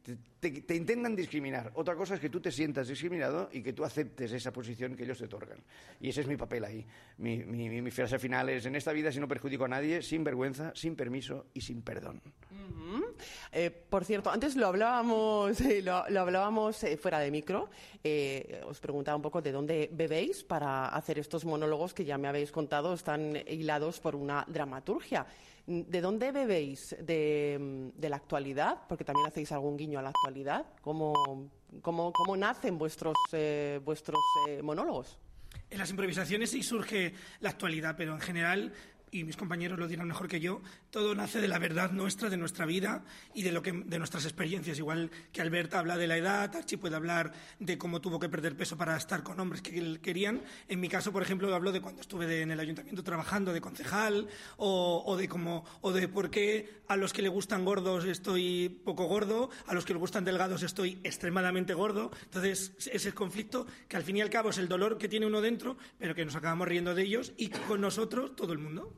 [0.03, 1.71] te, te- te intentan discriminar.
[1.75, 5.05] Otra cosa es que tú te sientas discriminado y que tú aceptes esa posición que
[5.05, 5.59] ellos te otorgan.
[6.01, 6.87] Y ese es mi papel ahí.
[7.19, 10.25] Mi, mi, mi- frase final es, en esta vida si no perjudico a nadie, sin
[10.25, 12.21] vergüenza, sin permiso y sin perdón.
[13.53, 17.69] Eh, por cierto, antes lo hablábamos, lo, lo hablábamos eh, fuera de micro.
[18.03, 22.29] Eh, os preguntaba un poco de dónde bebéis para hacer estos monólogos que ya me
[22.29, 25.27] habéis contado, están hilados por una dramaturgia.
[25.67, 26.97] ¿De dónde bebéis?
[27.01, 28.79] ¿De, la actualidad?
[28.89, 30.67] Porque también hacéis algún guiño a la actualidad.
[30.83, 31.15] ¿Cómo,
[32.37, 33.81] nacen vuestros, eh,
[34.49, 35.19] eh, monólogos?
[35.69, 38.73] En las improvisaciones sí surge la actualidad, pero en general,
[39.13, 42.37] y mis compañeros lo dirán mejor que yo, todo nace de la verdad nuestra, de
[42.37, 44.79] nuestra vida y de, lo que, de nuestras experiencias.
[44.79, 48.57] Igual que Albert habla de la edad, Archie puede hablar de cómo tuvo que perder
[48.57, 50.43] peso para estar con hombres que querían.
[50.69, 53.61] En mi caso, por ejemplo, hablo de cuando estuve de- en el ayuntamiento trabajando de
[53.61, 58.05] concejal o, o de cómo, o de por qué a los que le gustan gordos
[58.05, 62.11] estoy poco gordo, a los que le gustan delgados estoy extremadamente gordo.
[62.25, 65.41] Entonces, ese conflicto que al fin y al cabo es el dolor que tiene uno
[65.41, 68.93] dentro, pero que nos acabamos riendo de ellos y con nosotros todo el mundo.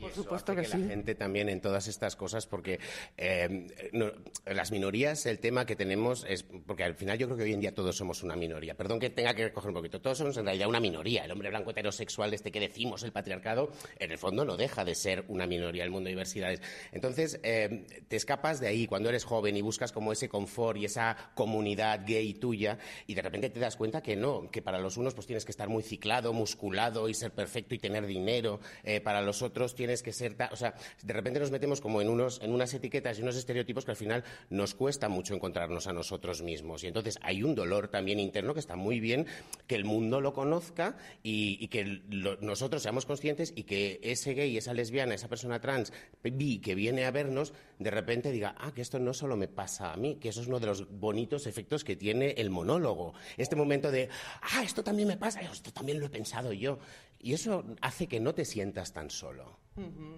[0.00, 0.88] Por eso supuesto hace que la sí.
[0.88, 2.78] gente también en todas estas cosas, porque
[3.16, 4.12] eh, no-
[4.46, 7.60] las minorías, el tema que tenemos es, porque al final yo creo que hoy en
[7.60, 8.74] día todos somos una minoría.
[8.74, 11.24] Perdón que tenga que recoger un poquito, todos somos en realidad una minoría.
[11.24, 14.94] El hombre blanco heterosexual, este que decimos, el patriarcado, en el fondo no deja de
[14.94, 16.60] ser una minoría el mundo de diversidades.
[16.92, 20.84] Entonces, eh, te escapas de ahí cuando eres joven y buscas como ese confort y
[20.84, 24.96] esa comunidad gay tuya, y de repente te das cuenta que no, que para los
[24.96, 29.00] unos pues tienes que estar muy ciclado, musculado y ser perfecto y tener dinero, eh,
[29.00, 32.40] para los otros tienes que ser, o sea, de repente nos metemos como en unos,
[32.42, 36.42] en unas etiquetas y unos estereotipos que al final nos cuesta mucho encontrarnos a nosotros
[36.42, 36.84] mismos.
[36.84, 39.26] Y entonces hay un dolor también interno que está muy bien
[39.66, 44.34] que el mundo lo conozca y, y que lo- nosotros seamos conscientes y que ese
[44.34, 48.72] gay, esa lesbiana, esa persona trans, bi, que viene a vernos, de repente diga, ah,
[48.74, 51.46] que esto no solo me pasa a mí, que eso es uno de los bonitos
[51.46, 53.14] efectos que tiene el monólogo.
[53.36, 54.08] Este momento de,
[54.42, 56.78] ah, esto también me pasa, esto también lo he pensado yo.
[57.20, 59.58] Y eso hace que no te sientas tan solo.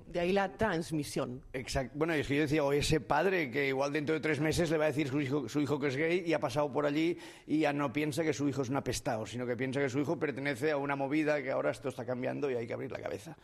[0.07, 1.43] De ahí la transmisión.
[1.53, 1.93] Exacto.
[1.99, 4.71] Bueno, y es que yo decía, o ese padre que igual dentro de tres meses
[4.71, 6.87] le va a decir su hijo, su hijo que es gay y ha pasado por
[6.87, 9.91] allí y ya no piensa que su hijo es un apestado, sino que piensa que
[9.91, 12.91] su hijo pertenece a una movida que ahora esto está cambiando y hay que abrir
[12.91, 13.37] la cabeza.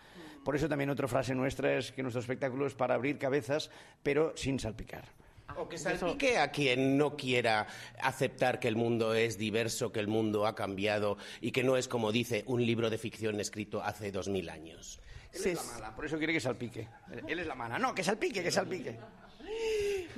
[0.42, 3.70] Por eso también otra frase nuestra es que nuestro espectáculo es para abrir cabezas,
[4.02, 5.04] pero sin salpicar.
[5.54, 7.66] O que salpique a quien no quiera
[8.02, 11.88] aceptar que el mundo es diverso, que el mundo ha cambiado y que no es
[11.88, 15.00] como dice un libro de ficción escrito hace dos mil años.
[15.32, 16.88] Él Se- es la mala, por eso quiere que salpique.
[17.26, 17.78] Él es la mala.
[17.78, 18.98] No, que salpique, que salpique.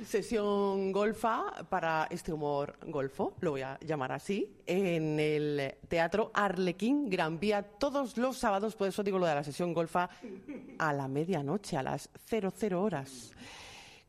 [0.05, 7.09] Sesión golfa para este humor golfo, lo voy a llamar así, en el Teatro Arlequín
[7.09, 10.09] Gran Vía todos los sábados, por eso digo lo de la sesión golfa,
[10.79, 13.31] a la medianoche, a las 00 horas.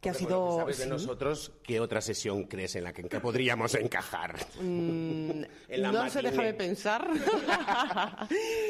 [0.00, 3.74] Que ha sabes de nosotros, ¿qué otra sesión crees en la que, en que podríamos
[3.74, 4.34] encajar?
[4.60, 7.06] En la Mm, no se deja de pensar.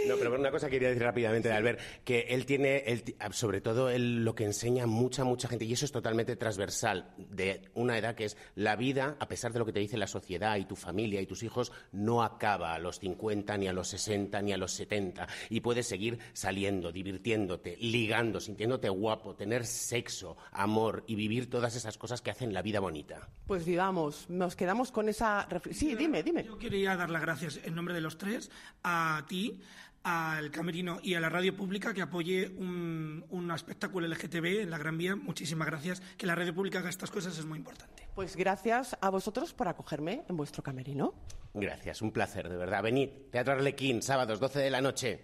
[0.09, 3.61] No, pero una cosa quería decir rápidamente de Albert, que él tiene, él ti- sobre
[3.61, 7.97] todo él lo que enseña mucha, mucha gente, y eso es totalmente transversal, de una
[7.99, 10.65] edad que es la vida, a pesar de lo que te dice la sociedad y
[10.65, 14.53] tu familia y tus hijos, no acaba a los 50, ni a los 60, ni
[14.53, 21.15] a los 70, y puedes seguir saliendo, divirtiéndote, ligando, sintiéndote guapo, tener sexo, amor y
[21.21, 23.29] vivir todas esas cosas que hacen la vida bonita.
[23.47, 25.47] Pues vivamos, nos quedamos con esa...
[25.49, 26.43] refle- Sí, dime, dime.
[26.45, 28.51] Yo quería dar las gracias en nombre de los tres
[28.83, 29.61] a ti,
[30.03, 34.79] al Camerino y a la radio pública que apoye un, un espectáculo LGTB en la
[34.79, 35.15] Gran Vía.
[35.15, 36.01] Muchísimas gracias.
[36.17, 38.09] Que la radio pública haga estas cosas es muy importante.
[38.15, 41.13] Pues gracias a vosotros por acogerme en vuestro camerino.
[41.53, 42.83] Gracias, un placer, de verdad.
[42.83, 45.21] Venid, Teatro Arlequín, sábados, 12 de la noche.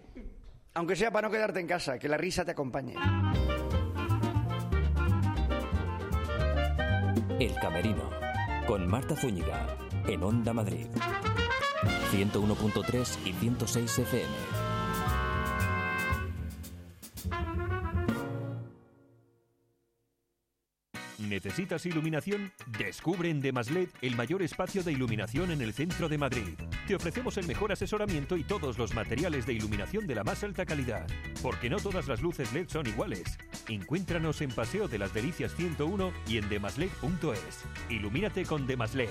[0.75, 2.93] Aunque sea para no quedarte en casa, que la risa te acompañe.
[7.39, 8.09] El Camerino,
[8.65, 9.67] con Marta Zúñiga,
[10.07, 10.87] en Onda Madrid.
[12.11, 14.66] 101.3 y 106 FM.
[21.19, 22.51] ¿Necesitas iluminación?
[22.77, 26.53] Descubre en Demaslet el mayor espacio de iluminación en el centro de Madrid.
[26.87, 30.65] Te ofrecemos el mejor asesoramiento y todos los materiales de iluminación de la más alta
[30.65, 31.07] calidad.
[31.41, 33.37] Porque no todas las luces LED son iguales.
[33.67, 37.65] Encuéntranos en Paseo de las Delicias 101 y en demaslet.es.
[37.89, 38.67] Ilumínate con.
[38.67, 39.09] Demaslet.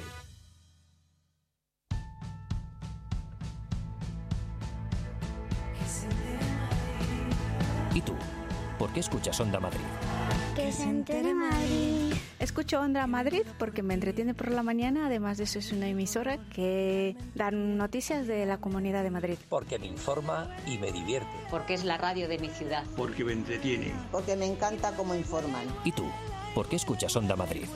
[7.95, 8.15] ¿Y tú?
[8.79, 9.81] ¿Por qué escuchas Onda Madrid?
[10.57, 12.15] Que se entere Madrid.
[12.39, 16.39] Escucho Onda Madrid porque me entretiene por la mañana, además de eso es una emisora
[16.49, 19.37] que da noticias de la Comunidad de Madrid.
[19.51, 21.29] Porque me informa y me divierte.
[21.51, 22.85] Porque es la radio de mi ciudad.
[22.97, 23.93] Porque me entretiene.
[24.11, 25.67] Porque me encanta cómo informan.
[25.85, 26.07] ¿Y tú?
[26.55, 27.67] ¿Por qué escuchas Onda Madrid?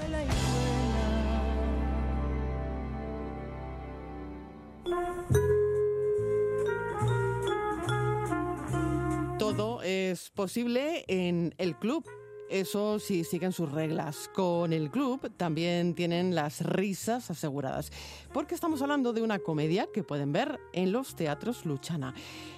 [9.38, 12.08] Todo es posible en el club.
[12.50, 14.28] Eso sí siguen sus reglas.
[14.34, 17.92] Con el club también tienen las risas aseguradas.
[18.32, 22.12] Porque estamos hablando de una comedia que pueden ver en los teatros Luchana.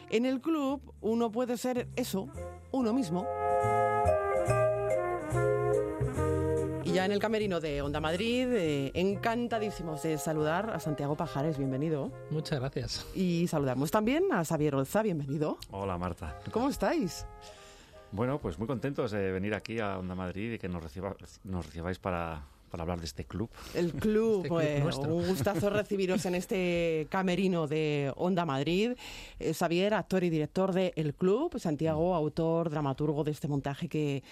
[0.08, 2.30] En el club uno puede ser eso,
[2.70, 3.26] uno mismo.
[6.84, 11.58] Y ya en el camerino de Onda Madrid, eh, encantadísimos de saludar a Santiago Pajares,
[11.58, 12.10] bienvenido.
[12.30, 13.06] Muchas gracias.
[13.14, 15.58] Y saludamos también a Xavier Olza, bienvenido.
[15.70, 16.40] Hola Marta.
[16.50, 17.26] ¿Cómo estáis?
[18.12, 21.64] Bueno, pues muy contentos de venir aquí a Onda Madrid y que nos, reciba, nos
[21.64, 23.48] recibáis para, para hablar de este club.
[23.74, 25.14] El club, Este club eh, nuestro.
[25.14, 28.92] un gustazo recibiros en este camerino de Onda Madrid.
[29.38, 34.22] Eh, Xavier, actor y director de El Club, Santiago, autor, dramaturgo de este montaje que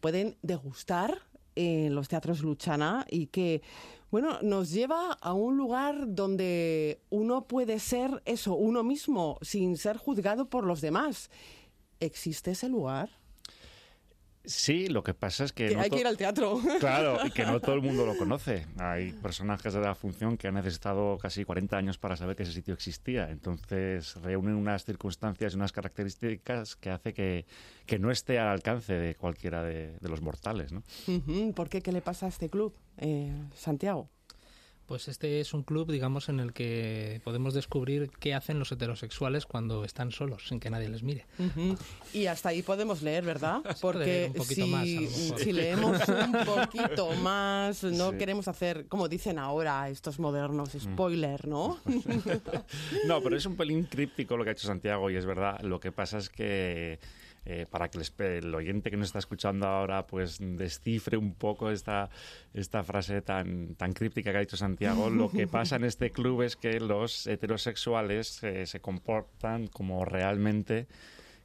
[0.00, 1.22] pueden degustar
[1.56, 3.62] en los teatros Luchana y que,
[4.10, 9.96] bueno, nos lleva a un lugar donde uno puede ser eso, uno mismo, sin ser
[9.96, 11.30] juzgado por los demás.
[12.00, 13.19] ¿Existe ese lugar?
[14.44, 15.68] Sí, lo que pasa es que...
[15.68, 16.60] Que no hay que ir al teatro.
[16.80, 18.66] Claro, y que no todo el mundo lo conoce.
[18.78, 22.52] Hay personajes de la función que han necesitado casi 40 años para saber que ese
[22.52, 23.30] sitio existía.
[23.30, 27.46] Entonces reúnen unas circunstancias y unas características que hace que,
[27.86, 30.72] que no esté al alcance de cualquiera de, de los mortales.
[30.72, 30.82] ¿no?
[31.54, 31.82] ¿Por qué?
[31.82, 34.08] ¿Qué le pasa a este club, eh, Santiago?
[34.90, 39.46] Pues este es un club, digamos, en el que podemos descubrir qué hacen los heterosexuales
[39.46, 41.26] cuando están solos, sin que nadie les mire.
[42.12, 43.60] Y hasta ahí podemos leer, ¿verdad?
[43.80, 44.88] Porque un poquito si, más,
[45.40, 48.16] si leemos un poquito más, no Sí.
[48.16, 50.80] queremos hacer, como dicen ahora estos modernos, Mm.
[50.80, 51.78] spoiler, ¿no?
[53.06, 55.60] No, pero es un pelín críptico lo que ha hecho Santiago y es verdad.
[55.60, 56.98] Lo que pasa es que
[57.46, 62.10] eh, para que el, oyente que nos está escuchando ahora pues descifre un poco esta,
[62.52, 66.42] esta frase tan, tan críptica que ha dicho Santiago, lo que pasa en este club
[66.42, 70.86] es que los heterosexuales eh, se comportan como realmente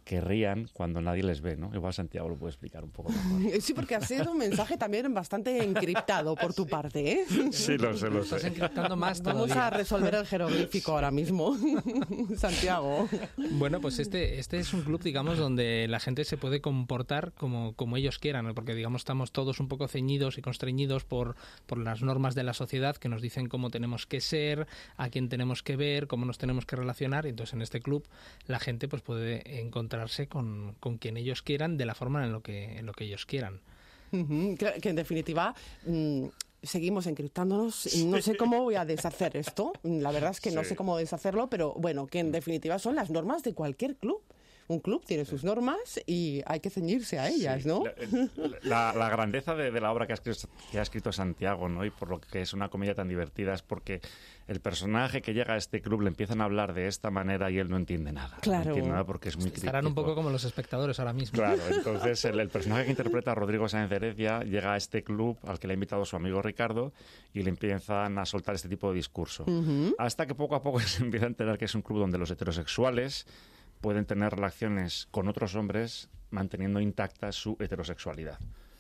[0.06, 1.72] querrían cuando nadie les ve, ¿no?
[1.74, 3.60] Igual Santiago lo puede explicar un poco mejor.
[3.62, 7.26] Sí, porque ha sido un mensaje también bastante encriptado por tu parte, ¿eh?
[7.52, 8.48] Sí, lo sé, lo Estás sé.
[8.50, 9.68] encriptando más Vamos todavía.
[9.68, 11.58] a resolver el jeroglífico ahora mismo,
[12.38, 13.10] Santiago.
[13.52, 17.74] Bueno, pues este, este es un club, digamos, donde la gente se puede comportar como,
[17.74, 18.54] como ellos quieran, ¿no?
[18.54, 22.54] porque, digamos, estamos todos un poco ceñidos y constreñidos por, por las normas de la
[22.54, 26.38] sociedad que nos dicen cómo tenemos que ser, a quién tenemos que ver, cómo nos
[26.38, 27.26] tenemos que relacionar.
[27.26, 28.08] Y entonces, en este club,
[28.46, 29.62] la gente pues puede
[29.96, 33.06] encontrarse con, con quien ellos quieran, de la forma en lo que, en lo que
[33.06, 33.62] ellos quieran.
[34.12, 35.54] Que, que en definitiva
[35.86, 36.26] mm,
[36.64, 37.94] seguimos encriptándonos.
[37.94, 39.74] y No sé cómo voy a deshacer esto.
[39.84, 40.70] La verdad es que no Sí.
[40.70, 44.22] sé cómo deshacerlo, pero bueno, que en definitiva son las normas de cualquier club.
[44.68, 47.84] Un club tiene sus normas y hay que ceñirse a ellas, Sí, ¿no?
[48.64, 51.70] La, la- la grandeza de, de la obra que ha, escrito, que ha escrito Santiago,
[51.70, 51.86] ¿no?
[51.86, 54.02] Y por lo que es una comedia tan divertida es porque
[54.48, 57.60] el personaje que llega a este club le empiezan a hablar de esta manera y
[57.60, 58.38] él no entiende nada.
[58.42, 58.64] Claro.
[58.66, 61.38] No entiende nada porque es muy Estarán un poco como los espectadores ahora mismo.
[61.38, 65.38] Claro, entonces el, el personaje que interpreta Rodrigo Sáenz de Heredia llega a este club
[65.48, 66.92] al que le ha invitado su amigo Ricardo
[67.34, 69.46] y le empiezan a soltar este tipo de discurso.
[70.00, 72.32] Hasta que poco a poco se empieza a enterar que es un club donde los
[72.32, 73.28] heterosexuales
[73.86, 78.40] pueden tener relaciones con otros hombres manteniendo intacta su heterosexualidad.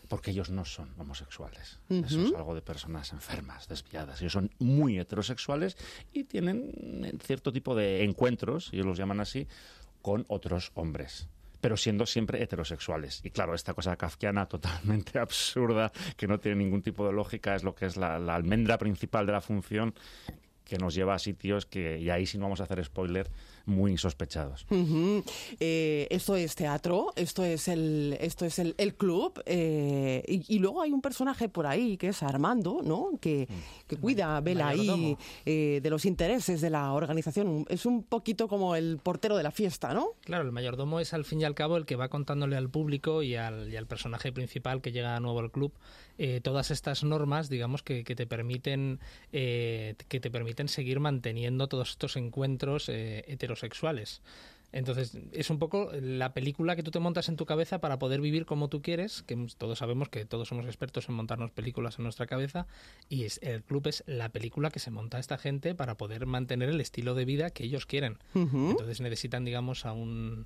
[0.09, 1.79] Porque ellos no son homosexuales.
[1.89, 4.19] Eso es algo de personas enfermas, desviadas.
[4.19, 5.77] Ellos son muy heterosexuales
[6.11, 6.71] y tienen
[7.05, 9.47] eh, cierto tipo de encuentros, ellos los llaman así,
[10.01, 11.27] con otros hombres
[11.61, 13.21] pero siendo siempre heterosexuales.
[13.23, 17.63] Y claro, esta cosa kafkiana totalmente absurda, que no tiene ningún tipo de lógica, es
[17.63, 19.95] lo que es la, la almendra principal de la función
[20.63, 23.29] que nos lleva a sitios que, y ahí sí no vamos a hacer spoiler,
[23.65, 24.65] muy insospechados.
[25.59, 30.59] Eh, esto es teatro, esto es el, esto es el, el club, eh, y, y
[30.59, 33.11] luego hay un personaje por ahí que es Armando, ¿no?
[33.19, 33.47] Que,
[33.87, 37.65] que cuida, vela ahí eh, de los intereses de la organización.
[37.69, 40.09] Es un poquito como el portero de la fiesta, ¿no?
[40.21, 43.23] Claro, el mayordomo es al fin y al cabo el que va contándole al público
[43.23, 45.71] y al, y al personaje principal que llega nuevo al club
[46.17, 48.99] eh, todas estas normas, digamos, que, que te permiten
[49.33, 53.23] eh, que te permiten seguir manteniendo todos estos encuentros eh,
[53.55, 54.21] heterosexuales.
[54.71, 58.19] Entonces, es un poco la película que tú te montas en tu cabeza para poder
[58.19, 62.03] vivir como tú quieres, que todos sabemos que todos somos expertos en montarnos películas en
[62.03, 62.67] nuestra cabeza,
[63.07, 66.67] y es, el club es la película que se monta esta gente para poder mantener
[66.67, 68.17] el estilo de vida que ellos quieren.
[68.33, 70.45] Entonces necesitan, digamos, a un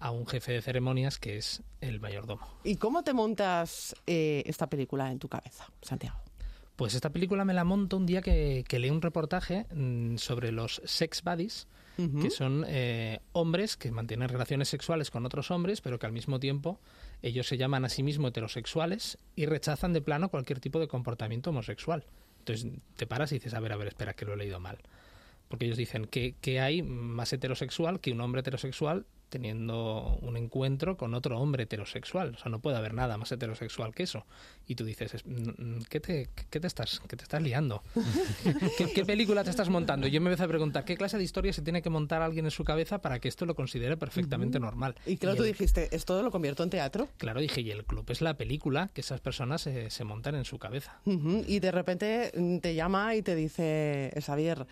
[0.00, 2.46] a un jefe de ceremonias que es el mayordomo.
[2.64, 6.16] ¿Y cómo te montas eh, esta película en tu cabeza, Santiago?
[6.76, 10.52] Pues esta película me la monto un día que, que leí un reportaje mm, sobre
[10.52, 11.66] los sex buddies,
[12.20, 16.38] que son eh, hombres que mantienen relaciones sexuales con otros hombres, pero que al mismo
[16.38, 16.78] tiempo
[17.22, 21.50] ellos se llaman a sí mismos heterosexuales y rechazan de plano cualquier tipo de comportamiento
[21.50, 22.04] homosexual.
[22.38, 24.78] Entonces te paras y dices, a ver, a ver, espera, que lo he leído mal.
[25.48, 30.96] Porque ellos dicen que, que hay más heterosexual que un hombre heterosexual teniendo un encuentro
[30.96, 32.34] con otro hombre heterosexual.
[32.34, 34.26] O sea, no puede haber nada más heterosexual que eso.
[34.66, 35.24] Y tú dices,
[35.88, 37.82] ¿qué te, qué te, estás, qué te estás liando?
[38.94, 40.06] ¿Qué, película te estás montando?
[40.06, 42.44] Y yo me empecé a preguntar, ¿qué clase de historia se tiene que montar alguien
[42.44, 44.94] en su cabeza para que esto lo considere perfectamente normal?
[45.06, 47.08] Y claro, tú dijiste, ¿esto lo convierto en teatro?
[47.18, 50.58] Claro, dije, y el club es la película que esas personas se, montan en su
[50.58, 51.00] cabeza.
[51.04, 54.66] Y de repente mm, te llama y te dice, Xavier,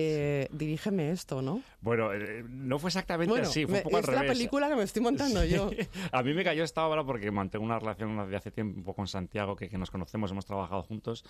[0.00, 1.60] eh, dirígeme esto, ¿no?
[1.80, 5.02] Bueno, eh, no fue exactamente así, fue un poco es la película que me estoy
[5.02, 5.70] montando yo.
[6.12, 9.56] A mí me cayó esta obra porque mantengo una relación desde hace tiempo con Santiago,
[9.56, 11.24] que, nos conocemos, hemos trabajado juntos,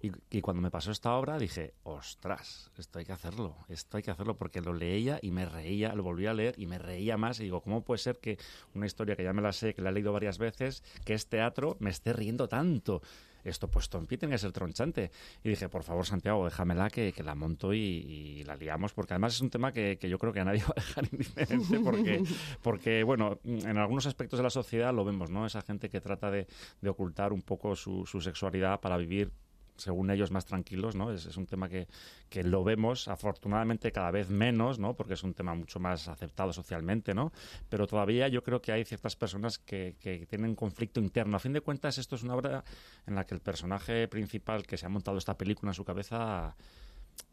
[0.00, 4.10] y, cuando me pasó esta obra dije, ostras, esto hay que hacerlo, esto hay que
[4.10, 7.40] hacerlo, porque lo leía y me reía, lo volví a leer y me reía más,
[7.40, 8.38] y digo, ¿cómo puede ser que
[8.74, 11.28] una historia que ya me la sé, que la he leído varias veces, que es
[11.28, 13.02] teatro, me esté riendo tanto?
[13.44, 15.10] Esto puesto en pie tiene que ser tronchante.
[15.42, 19.34] Y dije, por favor, Santiago, déjamela que, que la monto y, la liamos, porque además
[19.34, 22.22] es un tema que, yo creo que a nadie va a dejar indiferente, porque,
[22.62, 25.46] porque, bueno, en algunos aspectos de la sociedad lo vemos, ¿no?
[25.46, 26.46] Esa gente que trata de,
[26.88, 29.32] ocultar un poco su, su sexualidad para vivir
[29.76, 31.12] según ellos, más tranquilos, ¿no?
[31.12, 31.88] Es, un tema que,
[32.28, 34.94] que, lo vemos, afortunadamente, cada vez menos, ¿no?
[34.94, 37.32] Porque es un tema mucho más aceptado socialmente, ¿no?
[37.68, 41.36] Pero todavía yo creo que hay ciertas personas que, que tienen conflicto interno.
[41.36, 42.64] A fin de cuentas, esto es una obra
[43.06, 46.56] en la que el personaje principal que se ha montado esta película en su cabeza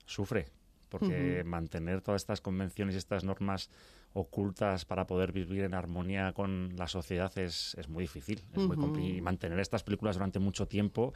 [0.05, 0.47] sufre,
[0.89, 3.69] porque mantener todas estas convenciones y estas normas
[4.13, 8.43] ocultas para poder vivir en armonía con la sociedad es, es muy difícil.
[8.53, 11.13] Es muy y mantener estas películas durante mucho tiempo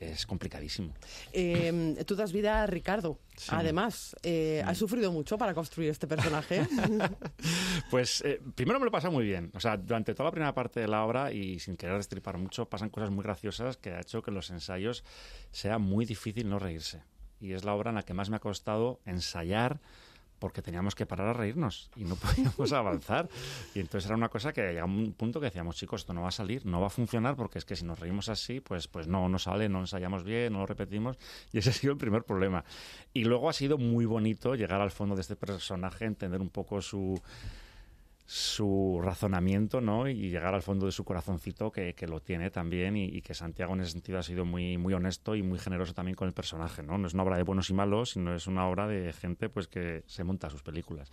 [0.00, 0.92] es complicadísimo.
[1.32, 3.18] Eh, tú das vida a Ricardo,
[3.48, 4.16] además.
[4.22, 6.66] Eh, ¿Has sufrido mucho para construir este personaje?
[7.90, 9.50] pues eh, primero me lo pasa muy bien.
[9.54, 12.68] O sea, durante toda la primera parte de la obra y sin querer destripar mucho,
[12.68, 15.04] pasan cosas muy graciosas que ha hecho que los ensayos
[15.50, 17.02] sea muy difícil no reírse.
[17.40, 19.80] Y es la obra en la que más me ha costado ensayar
[20.44, 23.30] porque teníamos que parar a reírnos y no podíamos avanzar.
[23.74, 26.28] Y entonces era una cosa que llegaba un punto que decíamos, chicos, esto no va
[26.28, 29.06] a salir, no va a funcionar, porque es que si nos reímos así, pues, pues
[29.06, 31.16] no, no sale, no ensayamos bien, no lo repetimos.
[31.50, 32.62] Y ese ha sido el primer problema.
[33.14, 36.82] Y luego ha sido muy bonito llegar al fondo de este personaje, entender un poco
[36.82, 37.18] su
[38.26, 40.08] su razonamiento ¿no?
[40.08, 43.80] y llegar al fondo de su corazoncito que, lo tiene también y, que Santiago en
[43.80, 46.82] ese sentido ha sido muy, muy honesto y muy generoso también con el personaje.
[46.82, 46.96] ¿no?
[46.98, 49.68] no es una obra de buenos y malos, sino es una obra de gente pues
[49.68, 51.10] que se monta sus películas.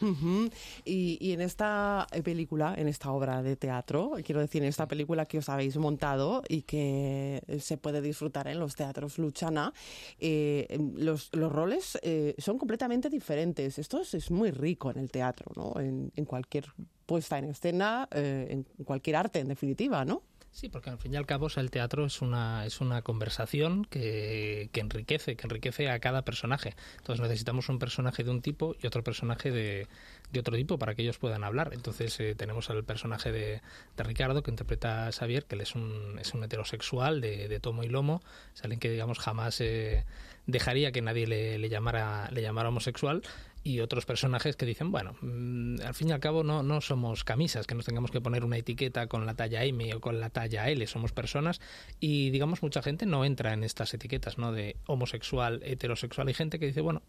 [0.86, 5.38] y, en esta película, en esta obra de teatro, quiero decir, en esta película que
[5.38, 9.74] os habéis montado y que se puede disfrutar en los teatros Luchana,
[10.20, 13.80] eh, los, los, roles eh, son completamente diferentes.
[13.80, 15.74] Esto es, muy rico en el teatro, ¿no?
[15.80, 16.66] en cualquier
[17.12, 20.22] puesta en escena eh, en cualquier arte, en definitiva, ¿no?
[20.50, 24.70] Sí, porque al fin y al cabo el teatro es una, es una conversación que,
[24.72, 26.74] que, enriquece, que enriquece a cada personaje.
[27.00, 29.88] Entonces necesitamos un personaje de un tipo y otro personaje de,
[30.32, 31.72] de otro tipo para que ellos puedan hablar.
[31.74, 33.62] Entonces eh, tenemos al personaje de,
[33.98, 37.60] de, Ricardo que interpreta a Xavier, que él es un, es un heterosexual de, de
[37.60, 38.22] tomo y lomo,
[38.56, 40.06] es alguien que digamos jamás eh,
[40.48, 43.22] dejaría que nadie le, le, llamara, le llamara homosexual
[43.64, 47.24] y otros personajes que dicen, bueno, mm, al fin y al cabo no, no somos
[47.24, 50.30] camisas, que nos tengamos que poner una etiqueta con la talla M o con la
[50.30, 51.62] talla L, somos personas
[52.00, 54.52] y digamos mucha gente no entra en estas etiquetas, ¿no?
[54.52, 57.04] De homosexual, heterosexual, hay gente que dice, bueno,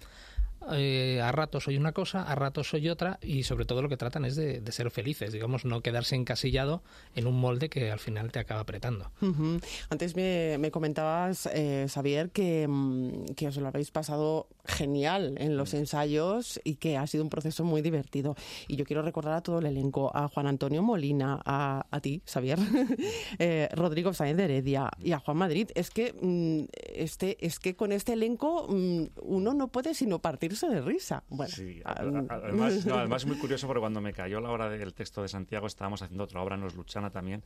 [0.73, 3.97] eh, a ratos soy una cosa, a ratos soy otra y sobre todo lo que
[3.97, 6.83] tratan es de, ser felices, digamos, no quedarse encasillado
[7.15, 9.11] en un molde que al final te acaba apretando.
[9.91, 15.75] Antes me, comentabas, eh, Xavier, que, mm, que os lo habéis pasado genial en los
[15.75, 18.37] ensayos y que ha sido un proceso muy divertido.
[18.69, 22.23] Y yo quiero recordar a todo el elenco, a Juan Antonio Molina, a, a ti,
[22.27, 22.59] Xavier,
[23.39, 25.71] eh, Rodrigo Sáenz de Heredia y a Juan Madrid.
[25.75, 30.69] Es que, mm, este, es que con este elenco mm, uno no puede sino partirse
[30.69, 31.25] de risa.
[31.29, 32.27] Bueno, sí, además,
[32.87, 36.03] además es muy curioso porque cuando me cayó la hora del texto de Santiago estábamos
[36.03, 37.43] haciendo otra obra en Los Luchana también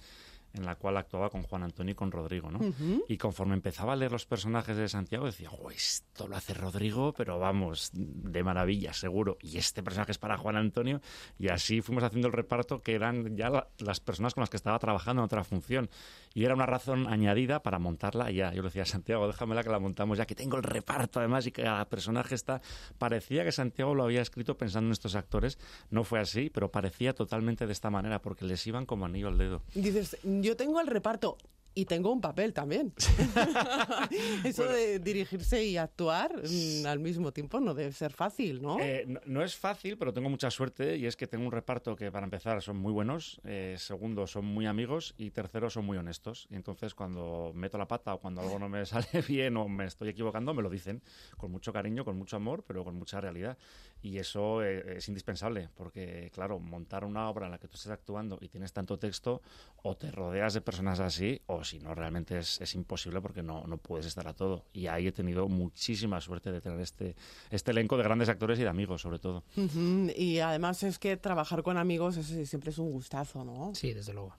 [0.56, 2.60] en la cual actuaba con Juan Antonio y con Rodrigo, ¿no?
[3.08, 6.96] Y conforme empezaba a leer los personajes de Santiago decía, oh, esto lo hace Rodrigo
[7.16, 9.36] pero vamos, de maravilla, seguro.
[9.40, 11.00] Y este personaje es para Juan Antonio.
[11.38, 14.78] Y así fuimos haciendo el reparto que eran ya las personas con las que estaba
[14.78, 15.90] trabajando en otra función.
[16.34, 18.52] Y era una razón añadida para montarla ya.
[18.52, 21.52] Yo le decía, Santiago, déjamela que la montamos ya, que tengo el reparto además y
[21.52, 22.60] que cada personaje está...
[22.98, 25.58] Parecía que Santiago lo había escrito pensando en estos actores.
[25.90, 29.38] No fue así, pero parecía totalmente de esta manera, porque les iban como anillo al
[29.38, 29.62] dedo.
[29.74, 31.38] Dices, yo tengo el reparto
[31.76, 32.94] y tengo un papel también.
[34.44, 38.80] Eso de dirigirse y actuar mm, al mismo tiempo no debe ser fácil, ¿no?
[38.80, 39.44] Eh, ¿no?
[39.44, 42.62] es fácil, pero tengo mucha suerte y es que tengo un reparto que para empezar
[42.62, 46.48] son muy buenos, eh, segundo son muy amigos y tercero son muy honestos.
[46.50, 49.84] Y entonces cuando meto la pata o cuando algo no me sale bien o me
[49.84, 51.02] estoy equivocando, me lo dicen
[51.36, 53.58] con mucho cariño, con mucho amor, pero con mucha realidad.
[54.06, 57.90] Y eso eh, es indispensable porque, claro, montar una obra en la que tú estés
[57.90, 59.42] actuando y tienes tanto texto,
[59.82, 63.64] o te rodeas de personas así o si no, realmente es, es imposible porque no,
[63.66, 64.64] no, puedes estar a todo.
[64.72, 67.16] Y ahí he tenido muchísima suerte de tener este,
[67.50, 69.42] este elenco de grandes actores y de amigos, sobre todo.
[70.14, 73.74] Y además es que trabajar con amigos es, siempre es un gustazo, ¿no?
[73.74, 74.36] Sí, desde luego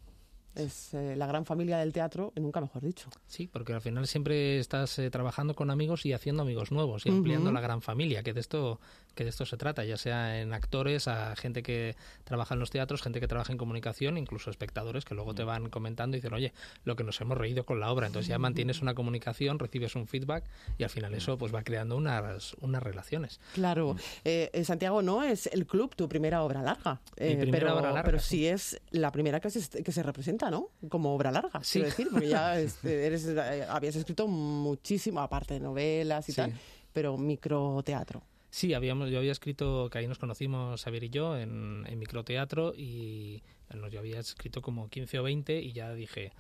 [0.58, 3.10] es eh, la gran familia del teatro, nunca mejor dicho.
[3.28, 7.10] Sí, porque al final siempre estás eh, trabajando con amigos y haciendo amigos nuevos y
[7.10, 8.80] ampliando la gran familia, que de esto
[9.18, 12.70] que de esto se trata, ya sea en actores, a gente que trabaja en los
[12.70, 16.34] teatros, gente que trabaja en comunicación, incluso espectadores que luego te van comentando y dicen,
[16.34, 16.54] oye,
[16.86, 18.08] lo que nos hemos reído con la obra.
[18.08, 20.46] Entonces ya mantienes una comunicación, recibes un feedback
[20.78, 23.42] y al final eso pues va creando unas, unas relaciones.
[23.54, 23.98] Claro.
[24.24, 28.20] Eh, Santiago, no es el club tu primera obra larga, primera pero, obra larga, pero
[28.20, 30.70] sí es la primera que se, que se representa ¿no?
[30.90, 31.80] Como obra larga, sí.
[31.80, 36.54] quiero decir, porque ya este, eres, eh, habías escrito muchísimo, aparte de novelas y tal,
[36.94, 38.22] pero microteatro.
[38.50, 42.74] Sí, habíamos, yo había escrito, que ahí nos conocimos, Xavier y yo, en, en microteatro,
[42.76, 43.44] y
[43.92, 46.32] yo había escrito como 15 o 20 y ya dije,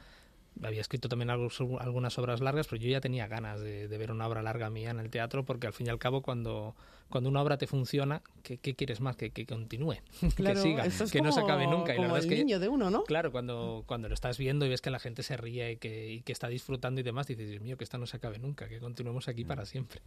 [0.63, 4.41] había escrito también algunas obras largas, pero yo ya tenía ganas de, ver una obra
[4.41, 6.75] larga mía en el teatro, porque al fin y al cabo, cuando,
[7.09, 9.15] cuando una obra te funciona, ¿qué, quieres más?
[9.15, 9.95] Que, que continúe,
[10.35, 11.95] que siga, que no se acabe nunca.
[11.95, 13.03] Como el niño de uno, ¿no?
[13.03, 16.21] Claro, cuando, cuando lo estás viendo y ves que la gente se ríe y que,
[16.25, 18.79] que está disfrutando y demás, dices, Dios mío, que esta no se acabe nunca, que
[18.79, 20.01] continuemos aquí para siempre.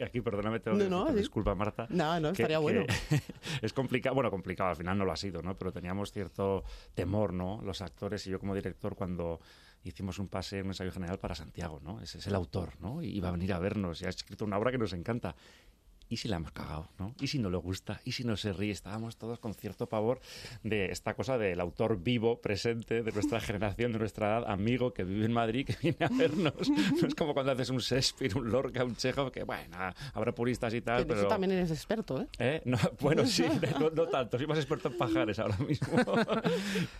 [0.00, 0.70] aquí, perdóname, te
[1.14, 1.86] disculpa, Marta.
[1.90, 2.84] No, no, estaría bueno.
[3.62, 5.56] es complicado, bueno, complicado, al final no lo ha sido, ¿no?
[5.56, 7.60] Pero teníamos cierto temor, ¿no?
[7.62, 9.40] Los actores y yo como director cuando
[9.84, 12.00] hicimos un pase, un ensayo general para Santiago, ¿no?
[12.00, 13.02] Ese es el autor, ¿no?
[13.02, 15.36] Y va a venir a vernos y ha escrito una obra que nos encanta.
[16.08, 16.88] ¿Y si la hemos cagado?
[16.98, 17.14] ¿no?
[17.20, 18.00] ¿Y si no le gusta?
[18.04, 18.70] ¿Y si no se ríe?
[18.70, 20.20] Estábamos todos con cierto pavor
[20.62, 25.04] de esta cosa del autor vivo, presente, de nuestra generación, de nuestra edad, amigo que
[25.04, 26.68] vive en Madrid, que viene a vernos.
[26.68, 29.76] No es como cuando haces un Shakespeare, un Lorca, un Chekhov, que bueno,
[30.12, 31.20] habrá puristas y tal, pero...
[31.20, 32.28] Eso también eres experto, ¿eh?
[32.38, 32.62] ¿Eh?
[33.00, 33.44] bueno, sí,
[33.78, 35.88] no, tanto, soy más experto en pajares ahora mismo.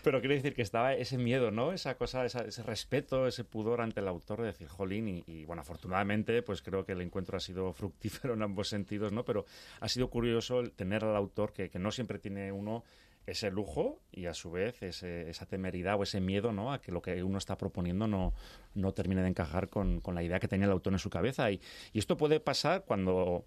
[0.03, 1.71] pero quiero decir que estaba ese miedo, ¿no?
[1.71, 5.61] Esa cosa, ese respeto, ese pudor ante el autor de decir, jolín, y, y bueno,
[5.61, 8.94] afortunadamente, pues creo que el encuentro ha sido fructífero en ambos sentidos
[9.25, 9.45] pero
[9.79, 12.83] ha sido curioso el tener al autor que, no siempre tiene uno
[13.25, 16.71] ese lujo y a su vez esa temeridad o ese miedo ¿no?
[16.71, 18.33] a que lo que uno está proponiendo no,
[18.75, 21.49] no termine de encajar con, la idea que tenía el autor en su cabeza.
[21.51, 21.59] y
[21.93, 23.45] esto puede pasar cuando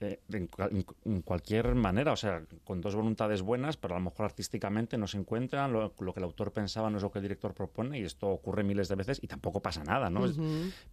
[0.00, 4.96] eh, en, cualquier manera, o sea, con dos voluntades buenas, pero a lo mejor artísticamente
[4.96, 7.98] no se encuentran, lo, que el autor pensaba no es lo que el director propone
[7.98, 10.22] y esto ocurre miles de veces y tampoco pasa nada, ¿no?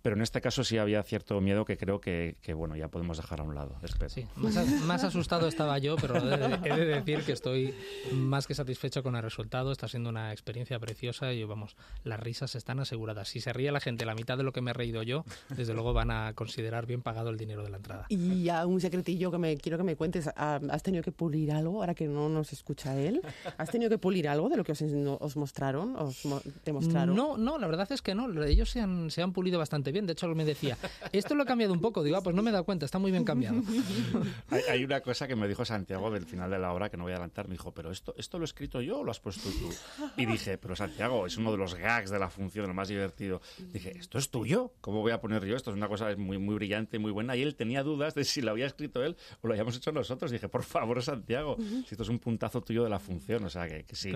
[0.02, 3.40] Pero en este caso sí había cierto miedo que creo que, bueno, ya podemos dejar
[3.40, 3.80] a un lado.
[4.08, 7.74] Sí, más, asustado estaba yo, pero he de, decir que estoy
[8.12, 12.56] más que satisfecho con el resultado, está siendo una experiencia preciosa y vamos, las risas
[12.56, 13.30] están aseguradas.
[13.30, 15.24] Si se ríe la gente la mitad de lo que me he reído yo,
[15.56, 18.06] desde luego van a considerar bien pagado el dinero de la entrada.
[18.10, 20.30] Y un secretillo que me quiero que me cuentes.
[20.36, 23.22] Ah, ¿Has tenido que pulir algo ahora que no nos escucha él?
[23.58, 25.96] ¿Has tenido que pulir algo de lo que os, mostraron?
[25.96, 26.24] Os
[26.64, 27.16] te mostraron?
[27.16, 28.44] No, no, la verdad es que no.
[28.44, 30.06] Ellos se han, se han pulido bastante bien.
[30.06, 30.78] De hecho, me decía,
[31.12, 32.04] esto lo he cambiado un poco.
[32.04, 33.62] Digo, ah, pues no me he dado cuenta, está muy bien cambiado.
[34.70, 37.12] hay, una cosa que me dijo Santiago del final de la obra que no voy
[37.12, 37.48] a adelantar.
[37.48, 39.70] Me dijo, pero esto, esto lo he escrito yo o lo has puesto tú?
[40.18, 43.42] Y dije, pero Santiago, es uno de los gags de la función, lo más divertido.
[43.72, 44.74] Dije, ¿esto es tuyo?
[44.82, 45.56] ¿Cómo voy a poner yo?
[45.56, 47.36] Esto es una cosa muy, muy brillante, muy buena.
[47.36, 50.32] Y él tenía dudas de si lo había escrito él o lo hayamos hecho nosotros.
[50.32, 53.44] Dije, por favor, Santiago, si esto es un puntazo tuyo de la función.
[53.46, 54.12] O sea, que, sí,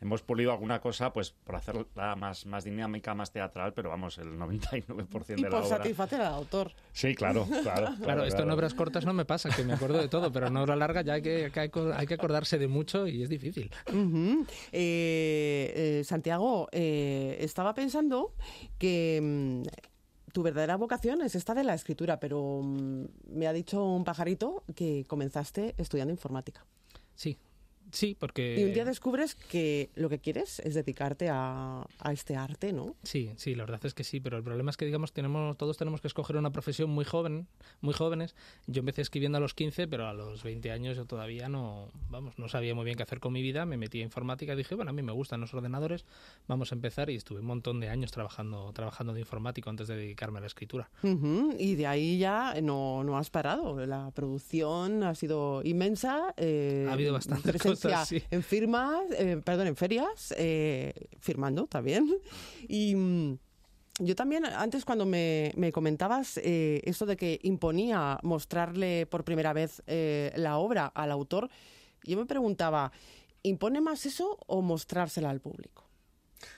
[0.00, 4.38] hemos pulido alguna cosa pues por hacerla más, más dinámica, más teatral, pero vamos, el
[4.38, 6.72] 99% de y la por satisfacer al autor.
[6.92, 7.94] Sí, claro, claro.
[8.02, 10.56] claro, esto en obras cortas no me pasa, que me acuerdo de todo, pero en
[10.56, 13.70] obra larga ya hay que, hay que acordarse de mucho y es difícil.
[14.72, 18.34] Eh, eh, Santiago, eh, estaba pensando
[18.78, 19.62] que mm,
[20.34, 24.64] tu verdadera vocación es esta de la escritura, pero mm, me ha dicho un pajarito
[24.74, 26.66] que comenzaste estudiando informática.
[27.14, 27.38] Sí,
[27.94, 28.60] Sí, porque...
[28.60, 32.96] Y un día descubres que lo que quieres es dedicarte a, a, este arte, ¿no?
[33.04, 35.76] Sí, sí, la verdad es que sí, pero el problema es que, digamos, tenemos, todos
[35.76, 37.46] tenemos que escoger una profesión muy joven,
[37.80, 38.34] muy jóvenes.
[38.66, 42.36] Yo empecé escribiendo a los 15, pero a los 20 años yo todavía no, vamos,
[42.36, 44.74] no sabía muy bien qué hacer con mi vida, me metí a informática y dije,
[44.74, 46.04] bueno, a mí me gustan los ordenadores,
[46.48, 49.94] vamos a empezar y estuve un montón de años trabajando, trabajando de informático antes de
[49.94, 50.90] dedicarme a la escritura.
[51.04, 51.56] Uh -huh.
[51.60, 56.34] Y de ahí ya no, no has parado, la producción ha sido inmensa.
[56.36, 57.52] Eh, ha habido bastante
[58.06, 58.22] sí.
[58.30, 62.10] en firmas, eh, perdón, en ferias, eh, firmando también.
[62.68, 63.38] Y mm,
[64.00, 69.52] yo también, antes cuando me, me comentabas eh, esto de que imponía mostrarle por primera
[69.52, 71.48] vez eh, la obra al autor,
[72.02, 72.90] yo me preguntaba,
[73.42, 75.84] ¿impone más eso o mostrársela al público?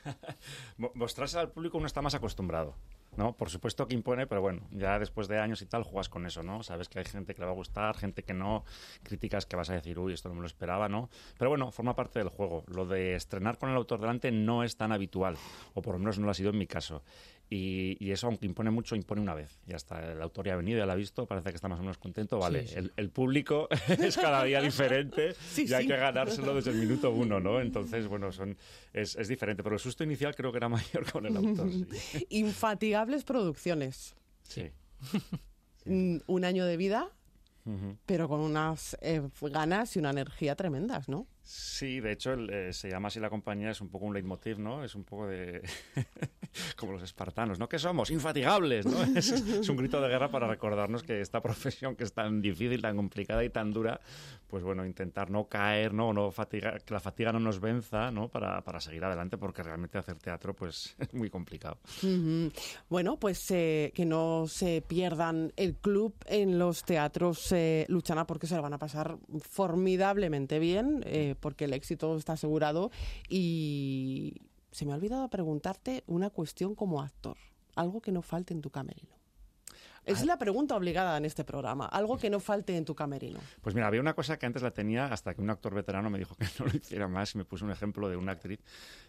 [0.95, 2.75] Mostrársela al público uno está más acostumbrado.
[3.17, 3.37] ¿No?
[3.37, 6.43] Por supuesto que impone, pero bueno, ya después de años y tal juegas con eso,
[6.43, 6.63] ¿no?
[6.63, 8.65] Sabes que hay gente que le va a gustar, gente que no,
[9.03, 11.09] críticas que vas a decir, uy, esto no me lo esperaba, ¿no?
[11.39, 12.65] Pero bueno, forma parte del juego.
[12.69, 15.37] Lo de estrenar con el autor delante no es tan habitual,
[15.75, 17.03] o por lo menos no lo ha sido en mi caso.
[17.49, 19.61] Y, y, eso, aunque impone mucho, impone una vez.
[19.67, 21.79] Ya está, el autor ya ha venido, ya lo ha visto, parece que está más
[21.79, 22.39] o menos contento.
[22.39, 22.75] Vale, Sí, sí.
[22.79, 27.11] El, el, público es cada día diferente Sí, y hay que ganárselo desde el minuto
[27.13, 27.61] uno, ¿no?
[27.61, 28.57] Entonces, bueno, son,
[28.93, 29.63] es, es diferente.
[29.63, 31.69] Pero el susto inicial creo que era mayor con el autor.
[32.31, 34.17] Infatigables producciones.
[34.43, 34.71] sí.
[35.85, 37.09] Mm, Un año de vida,
[38.07, 41.27] pero con unas eh, ganas y una energía tremendas, ¿no?
[41.47, 44.59] Sí, de hecho el, eh, se llama así la compañía, es un poco un leitmotiv,
[44.59, 44.83] ¿no?
[44.83, 45.63] Es un poco de...
[46.77, 47.69] como los espartanos, ¿no?
[47.69, 48.97] Que somos infatigables, ¿no?
[49.17, 52.97] Es, un grito de guerra para recordarnos que esta profesión que es tan difícil, tan
[52.97, 54.01] complicada y tan dura,
[54.47, 56.13] pues bueno, intentar no caer, ¿no?
[56.13, 58.29] no fatiga, que la fatiga no nos venza, ¿no?
[58.29, 61.79] Para, para seguir adelante, porque realmente hacer teatro, pues es muy complicado.
[62.89, 68.47] Bueno, pues eh, que no se pierdan el club en los teatros eh, Luchana porque
[68.47, 71.05] se lo van a pasar formidablemente bien,
[71.41, 72.91] porque el éxito está asegurado.
[73.29, 77.37] Y se me ha olvidado preguntarte una cuestión como actor,
[77.75, 79.16] algo que no falte en tu camerino.
[80.07, 83.41] Es la pregunta obligada en este programa, algo que no falte en tu camerino.
[83.61, 86.19] Pues mira, había una cosa que antes la tenía hasta que un actor veterano me
[86.19, 88.61] dijo que no lo hiciera más y me puso un ejemplo de una actriz.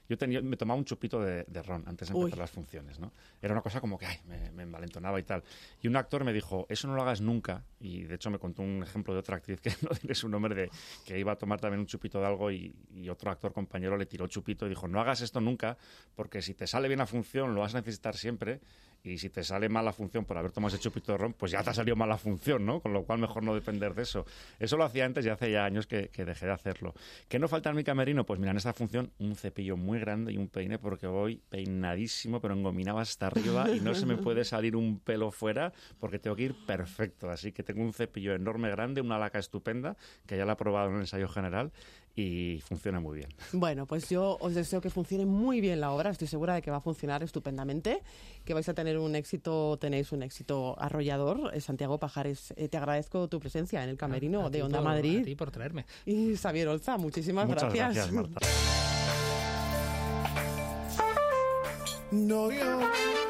[0.10, 2.22] Yo tenía, me tomaba un chupito de, de ron antes de Uy.
[2.22, 3.12] empezar las funciones, ¿no?
[3.42, 5.44] Era una cosa como que ay, me, me envalentonaba y tal.
[5.82, 7.64] Y un actor me dijo, eso no lo hagas nunca.
[7.80, 10.56] Y de hecho me contó un ejemplo de otra actriz que no diré su nombre,
[10.56, 10.72] de
[11.06, 14.06] que iba a tomar también un chupito de algo y, y otro actor compañero le
[14.06, 15.78] tiró chupito y dijo, no hagas esto nunca
[16.16, 18.62] porque si te sale bien la función lo vas a necesitar siempre
[19.08, 21.52] y si te sale mal la función por haber tomado ese chupito de ron, pues
[21.52, 22.82] ya te ha salido mal la función, ¿no?
[22.82, 24.26] Con lo cual mejor no depender de eso.
[24.60, 26.94] Eso lo hacía antes y hace ya años que, dejé de hacerlo.
[27.28, 28.26] ¿Qué no falta en mi camerino?
[28.26, 32.42] Pues mira, en esta función un cepillo muy grande y un peine porque voy peinadísimo,
[32.42, 36.36] pero engominado hasta arriba y no se me puede salir un pelo fuera porque tengo
[36.36, 37.30] que ir perfecto.
[37.30, 39.96] Así que tengo un cepillo enorme, grande, una laca estupenda,
[40.26, 41.72] que ya la he probado en el ensayo general
[42.20, 43.30] y funciona muy bien.
[43.54, 46.10] Bueno, pues yo os deseo que funcione muy bien la obra.
[46.10, 48.02] Estoy segura de que va a funcionar estupendamente,
[48.44, 51.52] que vais a tener un éxito, tenéis un éxito arrollador.
[51.54, 54.80] Eh, Santiago Pajares, eh, te agradezco tu presencia en el camerino A ti de Onda
[54.80, 55.26] por- A Madrid.
[55.26, 55.86] ti por traerme.
[56.08, 58.40] Y Xavier Olza, muchísimas Muchas gracias, Marta.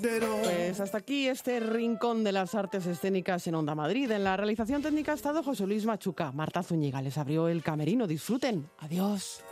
[0.00, 4.10] Pues hasta aquí este rincón de las artes escénicas en Onda Madrid.
[4.10, 6.30] En la realización técnica ha estado José Luis Machuca.
[6.32, 8.06] Marta Zúñiga les abrió el camerino.
[8.06, 8.68] Disfruten.
[8.78, 9.42] Adiós.